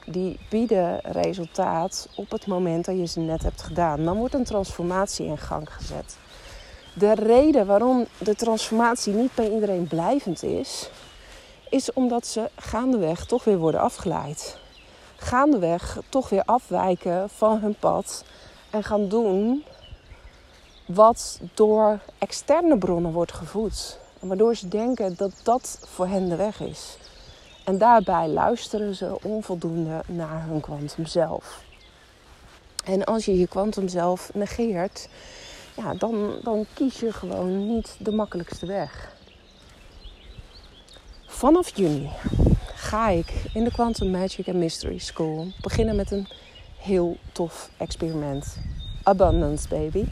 Die 0.09 0.39
bieden 0.49 0.99
resultaat 0.99 2.09
op 2.15 2.31
het 2.31 2.47
moment 2.47 2.85
dat 2.85 2.97
je 2.97 3.05
ze 3.05 3.19
net 3.19 3.43
hebt 3.43 3.61
gedaan. 3.61 4.05
Dan 4.05 4.17
wordt 4.17 4.33
een 4.33 4.43
transformatie 4.43 5.25
in 5.25 5.37
gang 5.37 5.73
gezet. 5.73 6.17
De 6.93 7.13
reden 7.13 7.65
waarom 7.65 8.05
de 8.17 8.35
transformatie 8.35 9.13
niet 9.13 9.35
bij 9.35 9.51
iedereen 9.51 9.87
blijvend 9.87 10.43
is, 10.43 10.89
is 11.69 11.93
omdat 11.93 12.27
ze 12.27 12.49
gaandeweg 12.55 13.25
toch 13.25 13.43
weer 13.43 13.57
worden 13.57 13.81
afgeleid. 13.81 14.57
Gaandeweg 15.15 15.99
toch 16.09 16.29
weer 16.29 16.43
afwijken 16.45 17.29
van 17.29 17.59
hun 17.59 17.75
pad 17.79 18.23
en 18.69 18.83
gaan 18.83 19.07
doen 19.07 19.63
wat 20.85 21.39
door 21.53 21.99
externe 22.17 22.77
bronnen 22.77 23.11
wordt 23.11 23.33
gevoed. 23.33 23.99
Waardoor 24.19 24.55
ze 24.55 24.67
denken 24.67 25.15
dat 25.17 25.31
dat 25.43 25.79
voor 25.85 26.07
hen 26.07 26.29
de 26.29 26.35
weg 26.35 26.59
is. 26.59 26.97
En 27.67 27.77
daarbij 27.77 28.27
luisteren 28.27 28.95
ze 28.95 29.17
onvoldoende 29.21 30.01
naar 30.05 30.43
hun 30.47 30.59
kwantum 30.59 31.05
zelf. 31.05 31.63
En 32.85 33.03
als 33.03 33.25
je 33.25 33.37
je 33.37 33.47
kwantum 33.47 33.87
zelf 33.87 34.33
negeert, 34.33 35.09
ja, 35.75 35.93
dan, 35.93 36.39
dan 36.43 36.65
kies 36.73 36.99
je 36.99 37.13
gewoon 37.13 37.67
niet 37.67 37.95
de 37.99 38.11
makkelijkste 38.11 38.65
weg. 38.65 39.15
Vanaf 41.25 41.77
juni 41.77 42.09
ga 42.75 43.09
ik 43.09 43.33
in 43.53 43.63
de 43.63 43.71
Quantum 43.71 44.11
Magic 44.11 44.47
and 44.47 44.57
Mystery 44.57 44.97
School 44.97 45.47
beginnen 45.61 45.95
met 45.95 46.11
een 46.11 46.27
heel 46.77 47.17
tof 47.31 47.69
experiment. 47.77 48.57
Abundance 49.03 49.67
Baby. 49.67 50.05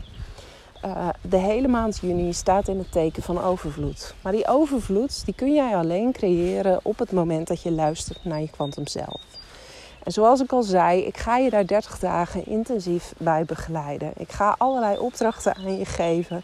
Uh, 0.86 1.10
de 1.21 1.38
hele 1.38 1.67
maand 1.67 1.98
juni 2.02 2.34
staat 2.34 2.67
in 2.67 2.78
het 2.78 2.91
teken 2.91 3.24
van 3.24 3.41
overvloed. 3.41 4.13
Maar 4.21 4.32
die 4.32 4.48
overvloed 4.48 5.26
die 5.26 5.34
kun 5.34 5.54
jij 5.54 5.76
alleen 5.76 6.12
creëren 6.12 6.80
op 6.84 7.00
het 7.00 7.12
moment 7.12 7.48
dat 7.48 7.62
je 7.62 7.71
luistert 7.71 8.26
naar 8.26 8.41
je 8.41 8.50
kwantum 8.50 8.88
zelf. 8.88 9.21
En 10.04 10.12
zoals 10.12 10.41
ik 10.41 10.52
al 10.52 10.63
zei, 10.63 11.02
ik 11.02 11.17
ga 11.17 11.38
je 11.38 11.50
daar 11.50 11.67
30 11.67 12.00
dagen 12.00 12.45
intensief 12.45 13.13
bij 13.17 13.45
begeleiden. 13.45 14.12
Ik 14.17 14.32
ga 14.32 14.56
allerlei 14.58 14.98
opdrachten 14.98 15.56
aan 15.56 15.78
je 15.78 15.86
geven 15.86 16.43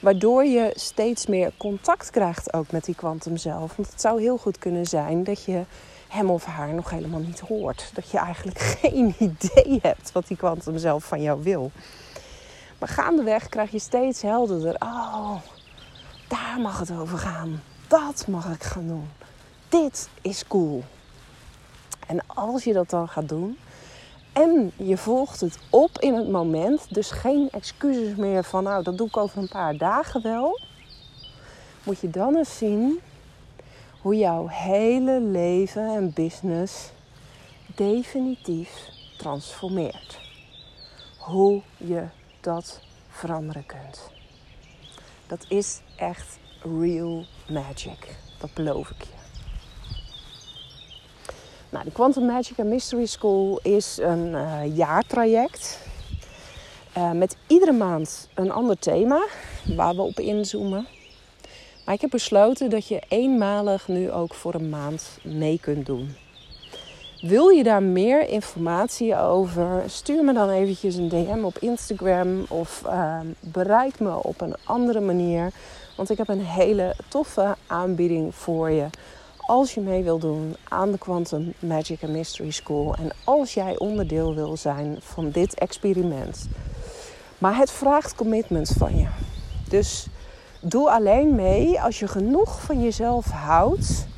Waardoor 0.00 0.44
je 0.44 0.72
steeds 0.74 1.26
meer 1.26 1.52
contact 1.56 2.10
krijgt 2.10 2.52
ook 2.52 2.70
met 2.70 2.84
die 2.84 2.94
kwantum 2.94 3.36
zelf. 3.36 3.76
Want 3.76 3.90
het 3.90 4.00
zou 4.00 4.20
heel 4.20 4.36
goed 4.36 4.58
kunnen 4.58 4.86
zijn 4.86 5.24
dat 5.24 5.44
je 5.44 5.64
hem 6.08 6.30
of 6.30 6.44
haar 6.44 6.74
nog 6.74 6.90
helemaal 6.90 7.20
niet 7.20 7.40
hoort. 7.40 7.90
Dat 7.94 8.10
je 8.10 8.18
eigenlijk 8.18 8.58
geen 8.80 9.14
idee 9.18 9.78
hebt 9.82 10.12
wat 10.12 10.26
die 10.26 10.36
kwantum 10.36 10.78
zelf 10.78 11.04
van 11.04 11.22
jou 11.22 11.42
wil. 11.42 11.70
Maar 12.80 12.88
gaandeweg 12.88 13.48
krijg 13.48 13.70
je 13.70 13.78
steeds 13.78 14.22
helderder. 14.22 14.74
Oh, 14.78 15.36
daar 16.28 16.56
mag 16.60 16.78
het 16.78 16.92
over 16.92 17.18
gaan. 17.18 17.62
Dat 17.88 18.26
mag 18.28 18.52
ik 18.54 18.62
gaan 18.62 18.86
doen. 18.86 19.08
Dit 19.68 20.08
is 20.20 20.46
cool. 20.46 20.84
En 22.06 22.26
als 22.26 22.64
je 22.64 22.72
dat 22.72 22.90
dan 22.90 23.08
gaat 23.08 23.28
doen, 23.28 23.58
en 24.32 24.72
je 24.76 24.96
volgt 24.96 25.40
het 25.40 25.58
op 25.70 25.98
in 25.98 26.14
het 26.14 26.28
moment. 26.28 26.94
Dus 26.94 27.10
geen 27.10 27.48
excuses 27.50 28.16
meer 28.16 28.44
van 28.44 28.64
nou 28.64 28.82
dat 28.82 28.98
doe 28.98 29.06
ik 29.06 29.16
over 29.16 29.38
een 29.38 29.48
paar 29.48 29.76
dagen 29.76 30.22
wel. 30.22 30.60
Moet 31.82 31.98
je 31.98 32.10
dan 32.10 32.36
eens 32.36 32.58
zien 32.58 33.00
hoe 34.00 34.16
jouw 34.16 34.46
hele 34.46 35.20
leven 35.20 35.94
en 35.94 36.12
business 36.12 36.90
definitief 37.66 38.88
transformeert. 39.16 40.18
Hoe 41.18 41.62
je 41.76 42.04
dat 42.40 42.80
veranderen 43.08 43.66
kunt. 43.66 44.10
Dat 45.26 45.44
is 45.48 45.80
echt 45.96 46.38
real 46.62 47.24
magic. 47.48 48.16
Dat 48.38 48.54
beloof 48.54 48.90
ik 48.90 49.02
je. 49.02 49.18
Nou, 51.70 51.84
de 51.84 51.90
Quantum 51.90 52.26
Magic 52.26 52.58
and 52.58 52.68
Mystery 52.68 53.06
School 53.06 53.60
is 53.62 53.96
een 53.96 54.26
uh, 54.26 54.76
jaartraject. 54.76 55.78
Uh, 56.96 57.10
met 57.10 57.36
iedere 57.46 57.72
maand 57.72 58.28
een 58.34 58.50
ander 58.50 58.78
thema 58.78 59.26
waar 59.76 59.94
we 59.94 60.02
op 60.02 60.20
inzoomen. 60.20 60.86
Maar 61.84 61.94
ik 61.94 62.00
heb 62.00 62.10
besloten 62.10 62.70
dat 62.70 62.88
je 62.88 63.02
eenmalig 63.08 63.88
nu 63.88 64.10
ook 64.10 64.34
voor 64.34 64.54
een 64.54 64.68
maand 64.68 65.18
mee 65.22 65.58
kunt 65.60 65.86
doen. 65.86 66.16
Wil 67.20 67.48
je 67.48 67.62
daar 67.62 67.82
meer 67.82 68.28
informatie 68.28 69.16
over? 69.16 69.82
Stuur 69.86 70.24
me 70.24 70.32
dan 70.32 70.50
eventjes 70.50 70.94
een 70.94 71.08
DM 71.08 71.44
op 71.44 71.58
Instagram 71.58 72.44
of 72.48 72.82
uh, 72.86 73.20
bereik 73.40 74.00
me 74.00 74.22
op 74.22 74.40
een 74.40 74.54
andere 74.64 75.00
manier. 75.00 75.52
Want 75.96 76.10
ik 76.10 76.18
heb 76.18 76.28
een 76.28 76.44
hele 76.44 76.94
toffe 77.08 77.56
aanbieding 77.66 78.34
voor 78.34 78.70
je. 78.70 78.86
Als 79.36 79.74
je 79.74 79.80
mee 79.80 80.02
wil 80.02 80.18
doen 80.18 80.56
aan 80.68 80.90
de 80.90 80.98
Quantum 80.98 81.52
Magic 81.58 82.02
and 82.02 82.12
Mystery 82.12 82.50
School. 82.50 82.94
En 82.94 83.10
als 83.24 83.54
jij 83.54 83.78
onderdeel 83.78 84.34
wil 84.34 84.56
zijn 84.56 84.96
van 85.00 85.30
dit 85.30 85.54
experiment. 85.54 86.48
Maar 87.38 87.56
het 87.56 87.70
vraagt 87.70 88.14
commitment 88.14 88.68
van 88.68 88.96
je. 88.96 89.06
Dus 89.68 90.06
doe 90.60 90.90
alleen 90.90 91.34
mee 91.34 91.80
als 91.80 91.98
je 91.98 92.08
genoeg 92.08 92.60
van 92.60 92.82
jezelf 92.82 93.30
houdt 93.30 94.08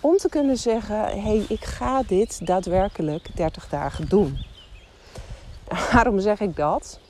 om 0.00 0.16
te 0.16 0.28
kunnen 0.28 0.56
zeggen: 0.56 1.04
hé, 1.04 1.20
hey, 1.20 1.44
ik 1.48 1.64
ga 1.64 2.02
dit 2.02 2.46
daadwerkelijk 2.46 3.36
30 3.36 3.68
dagen 3.68 4.08
doen. 4.08 4.38
Waarom 5.92 6.20
zeg 6.20 6.40
ik 6.40 6.56
dat? 6.56 7.00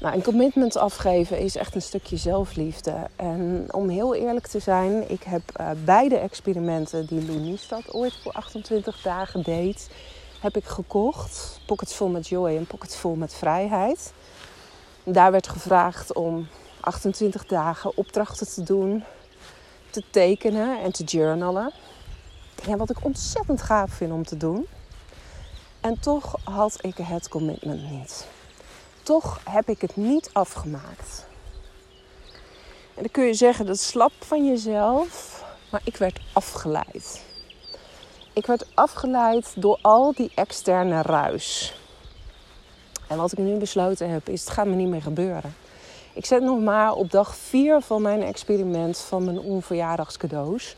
Nou, 0.00 0.14
een 0.14 0.22
commitment 0.22 0.76
afgeven 0.76 1.38
is 1.38 1.56
echt 1.56 1.74
een 1.74 1.82
stukje 1.82 2.16
zelfliefde. 2.16 2.94
En 3.16 3.66
om 3.70 3.88
heel 3.88 4.14
eerlijk 4.14 4.46
te 4.46 4.58
zijn, 4.58 5.10
ik 5.10 5.22
heb 5.22 5.42
uh, 5.60 5.70
beide 5.84 6.16
experimenten 6.16 7.06
die 7.06 7.26
Lou 7.26 7.38
Niestad 7.38 7.92
ooit 7.92 8.14
voor 8.22 8.32
28 8.32 9.02
dagen 9.02 9.42
deed, 9.42 9.90
heb 10.40 10.56
ik 10.56 10.64
gekocht. 10.64 11.60
Pockets 11.66 11.94
vol 11.94 12.08
met 12.08 12.28
joy 12.28 12.56
en 12.56 12.66
pockets 12.66 12.96
vol 12.96 13.14
met 13.14 13.34
vrijheid. 13.34 14.12
Daar 15.04 15.30
werd 15.32 15.48
gevraagd 15.48 16.14
om 16.14 16.48
28 16.80 17.46
dagen 17.46 17.96
opdrachten 17.96 18.48
te 18.48 18.62
doen 18.62 19.04
te 19.90 20.02
tekenen 20.10 20.82
en 20.82 20.92
te 20.92 21.04
journalen. 21.04 21.72
Ja, 22.66 22.76
wat 22.76 22.90
ik 22.90 23.04
ontzettend 23.04 23.62
gaaf 23.62 23.92
vind 23.92 24.12
om 24.12 24.24
te 24.24 24.36
doen. 24.36 24.66
En 25.80 26.00
toch 26.00 26.36
had 26.44 26.78
ik 26.80 26.96
het 26.96 27.28
commitment 27.28 27.90
niet. 27.90 28.26
Toch 29.02 29.40
heb 29.44 29.68
ik 29.68 29.80
het 29.80 29.96
niet 29.96 30.30
afgemaakt. 30.32 31.26
En 32.94 33.02
dan 33.02 33.10
kun 33.10 33.24
je 33.24 33.34
zeggen 33.34 33.66
dat 33.66 33.78
slap 33.78 34.12
van 34.18 34.46
jezelf, 34.46 35.44
maar 35.70 35.80
ik 35.84 35.96
werd 35.96 36.20
afgeleid. 36.32 37.24
Ik 38.32 38.46
werd 38.46 38.66
afgeleid 38.74 39.52
door 39.56 39.78
al 39.82 40.12
die 40.12 40.32
externe 40.34 41.02
ruis. 41.02 41.74
En 43.08 43.16
wat 43.16 43.32
ik 43.32 43.38
nu 43.38 43.56
besloten 43.56 44.10
heb, 44.10 44.28
is 44.28 44.40
het 44.40 44.50
gaat 44.50 44.66
me 44.66 44.74
niet 44.74 44.88
meer 44.88 45.02
gebeuren. 45.02 45.54
Ik 46.12 46.26
zit 46.26 46.42
nog 46.42 46.60
maar 46.60 46.92
op 46.92 47.10
dag 47.10 47.36
4 47.36 47.80
van 47.80 48.02
mijn 48.02 48.22
experiment 48.22 48.98
van 48.98 49.24
mijn 49.24 49.40
onverjaardagscadeaus. 49.40 50.76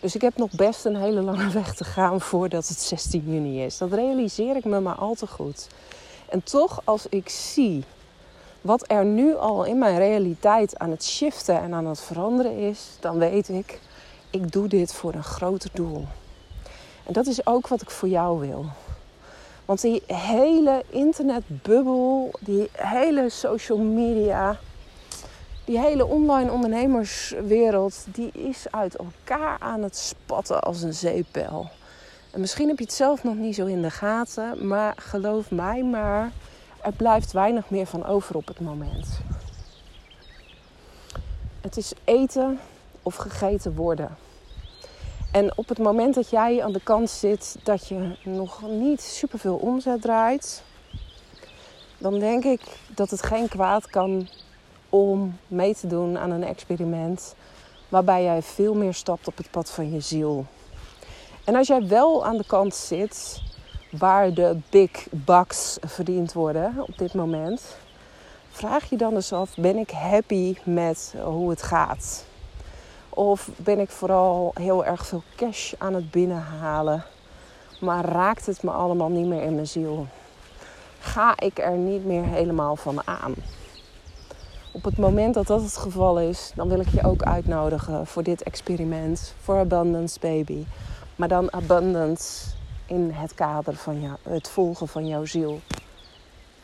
Dus 0.00 0.14
ik 0.14 0.20
heb 0.20 0.36
nog 0.36 0.50
best 0.50 0.84
een 0.84 0.96
hele 0.96 1.20
lange 1.20 1.50
weg 1.60 1.74
te 1.74 1.84
gaan 1.84 2.20
voordat 2.20 2.68
het 2.68 2.80
16 2.80 3.22
juni 3.26 3.64
is. 3.64 3.78
Dat 3.78 3.92
realiseer 3.92 4.56
ik 4.56 4.64
me 4.64 4.80
maar 4.80 4.94
al 4.94 5.14
te 5.14 5.26
goed. 5.26 5.66
En 6.28 6.42
toch, 6.42 6.80
als 6.84 7.06
ik 7.08 7.28
zie 7.28 7.84
wat 8.60 8.84
er 8.90 9.04
nu 9.04 9.36
al 9.36 9.64
in 9.64 9.78
mijn 9.78 9.98
realiteit 9.98 10.78
aan 10.78 10.90
het 10.90 11.04
shiften 11.04 11.60
en 11.60 11.74
aan 11.74 11.86
het 11.86 12.00
veranderen 12.00 12.58
is, 12.58 12.96
dan 13.00 13.18
weet 13.18 13.48
ik, 13.48 13.80
ik 14.30 14.52
doe 14.52 14.68
dit 14.68 14.92
voor 14.92 15.14
een 15.14 15.24
groter 15.24 15.70
doel. 15.72 16.04
En 17.04 17.12
dat 17.12 17.26
is 17.26 17.46
ook 17.46 17.68
wat 17.68 17.82
ik 17.82 17.90
voor 17.90 18.08
jou 18.08 18.40
wil. 18.40 18.64
Want 19.64 19.80
die 19.80 20.02
hele 20.06 20.82
internetbubbel, 20.88 22.30
die 22.40 22.70
hele 22.72 23.28
social 23.28 23.78
media, 23.78 24.58
die 25.68 25.78
hele 25.78 26.06
online 26.06 26.52
ondernemerswereld, 26.52 28.06
die 28.12 28.30
is 28.32 28.66
uit 28.70 28.96
elkaar 28.96 29.56
aan 29.58 29.82
het 29.82 29.96
spatten 29.96 30.60
als 30.60 30.82
een 30.82 30.94
zeepbel. 30.94 31.68
En 32.30 32.40
misschien 32.40 32.68
heb 32.68 32.78
je 32.78 32.84
het 32.84 32.92
zelf 32.92 33.24
nog 33.24 33.34
niet 33.34 33.54
zo 33.54 33.66
in 33.66 33.82
de 33.82 33.90
gaten, 33.90 34.66
maar 34.66 34.94
geloof 34.96 35.50
mij 35.50 35.82
maar, 35.82 36.32
er 36.82 36.92
blijft 36.92 37.32
weinig 37.32 37.70
meer 37.70 37.86
van 37.86 38.06
over 38.06 38.36
op 38.36 38.46
het 38.46 38.60
moment. 38.60 39.20
Het 41.60 41.76
is 41.76 41.92
eten 42.04 42.58
of 43.02 43.14
gegeten 43.14 43.74
worden. 43.74 44.16
En 45.32 45.56
op 45.56 45.68
het 45.68 45.78
moment 45.78 46.14
dat 46.14 46.30
jij 46.30 46.62
aan 46.62 46.72
de 46.72 46.82
kant 46.82 47.10
zit 47.10 47.56
dat 47.62 47.88
je 47.88 48.16
nog 48.24 48.62
niet 48.62 49.00
superveel 49.00 49.56
omzet 49.56 50.02
draait, 50.02 50.62
dan 51.98 52.18
denk 52.18 52.44
ik 52.44 52.60
dat 52.94 53.10
het 53.10 53.22
geen 53.22 53.48
kwaad 53.48 53.86
kan 53.86 54.28
om 54.88 55.38
mee 55.46 55.74
te 55.74 55.86
doen 55.86 56.18
aan 56.18 56.30
een 56.30 56.44
experiment 56.44 57.34
waarbij 57.88 58.22
jij 58.22 58.42
veel 58.42 58.74
meer 58.74 58.94
stapt 58.94 59.26
op 59.26 59.36
het 59.36 59.50
pad 59.50 59.70
van 59.70 59.92
je 59.92 60.00
ziel. 60.00 60.44
En 61.44 61.54
als 61.54 61.66
jij 61.66 61.86
wel 61.86 62.24
aan 62.24 62.36
de 62.36 62.46
kant 62.46 62.74
zit 62.74 63.42
waar 63.90 64.34
de 64.34 64.58
big 64.70 65.06
bucks 65.10 65.78
verdiend 65.80 66.32
worden 66.32 66.74
op 66.78 66.98
dit 66.98 67.14
moment, 67.14 67.76
vraag 68.50 68.90
je 68.90 68.96
dan 68.96 69.14
eens 69.14 69.32
af: 69.32 69.54
ben 69.56 69.76
ik 69.76 69.90
happy 69.90 70.56
met 70.64 71.14
hoe 71.24 71.50
het 71.50 71.62
gaat? 71.62 72.24
Of 73.08 73.50
ben 73.56 73.78
ik 73.78 73.90
vooral 73.90 74.50
heel 74.54 74.84
erg 74.84 75.06
veel 75.06 75.22
cash 75.36 75.72
aan 75.78 75.94
het 75.94 76.10
binnenhalen, 76.10 77.04
maar 77.80 78.04
raakt 78.04 78.46
het 78.46 78.62
me 78.62 78.70
allemaal 78.70 79.08
niet 79.08 79.26
meer 79.26 79.42
in 79.42 79.54
mijn 79.54 79.66
ziel? 79.66 80.06
Ga 81.00 81.40
ik 81.40 81.58
er 81.58 81.76
niet 81.76 82.04
meer 82.04 82.24
helemaal 82.24 82.76
van 82.76 83.06
aan? 83.06 83.34
Op 84.78 84.84
het 84.84 84.98
moment 84.98 85.34
dat 85.34 85.46
dat 85.46 85.62
het 85.62 85.76
geval 85.76 86.20
is, 86.20 86.52
dan 86.54 86.68
wil 86.68 86.80
ik 86.80 86.88
je 86.88 87.02
ook 87.02 87.22
uitnodigen 87.22 88.06
voor 88.06 88.22
dit 88.22 88.42
experiment, 88.42 89.34
voor 89.40 89.58
Abundance 89.58 90.20
Baby. 90.20 90.64
Maar 91.16 91.28
dan 91.28 91.52
abundance 91.52 92.44
in 92.86 93.10
het 93.10 93.34
kader 93.34 93.74
van 93.74 94.18
het 94.22 94.48
volgen 94.48 94.88
van 94.88 95.06
jouw 95.06 95.24
ziel. 95.24 95.60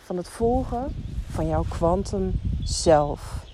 Van 0.05 0.17
het 0.17 0.29
volgen 0.29 0.95
van 1.31 1.49
jouw 1.49 1.65
kwantum 1.69 2.41
zelf. 2.63 3.45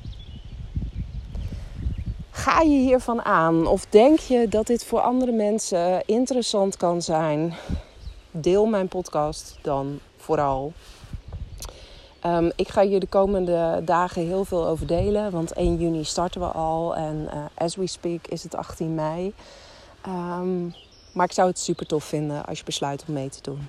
Ga 2.30 2.60
je 2.60 2.78
hiervan 2.78 3.22
aan 3.22 3.66
of 3.66 3.86
denk 3.86 4.18
je 4.18 4.48
dat 4.48 4.66
dit 4.66 4.84
voor 4.84 5.00
andere 5.00 5.32
mensen 5.32 6.04
interessant 6.06 6.76
kan 6.76 7.02
zijn? 7.02 7.54
Deel 8.30 8.66
mijn 8.66 8.88
podcast 8.88 9.58
dan 9.62 9.98
vooral. 10.16 10.72
Um, 12.26 12.50
ik 12.56 12.68
ga 12.68 12.80
je 12.80 13.00
de 13.00 13.06
komende 13.06 13.82
dagen 13.84 14.26
heel 14.26 14.44
veel 14.44 14.66
over 14.66 14.86
delen, 14.86 15.30
want 15.30 15.52
1 15.52 15.76
juni 15.76 16.04
starten 16.04 16.40
we 16.40 16.46
al 16.46 16.96
en 16.96 17.28
uh, 17.34 17.44
as 17.54 17.76
we 17.76 17.86
speak 17.86 18.26
is 18.26 18.42
het 18.42 18.54
18 18.54 18.94
mei. 18.94 19.34
Um, 20.06 20.74
maar 21.12 21.26
ik 21.26 21.32
zou 21.32 21.48
het 21.48 21.58
super 21.58 21.86
tof 21.86 22.04
vinden 22.04 22.46
als 22.46 22.58
je 22.58 22.64
besluit 22.64 23.04
om 23.08 23.14
mee 23.14 23.28
te 23.28 23.42
doen. 23.42 23.68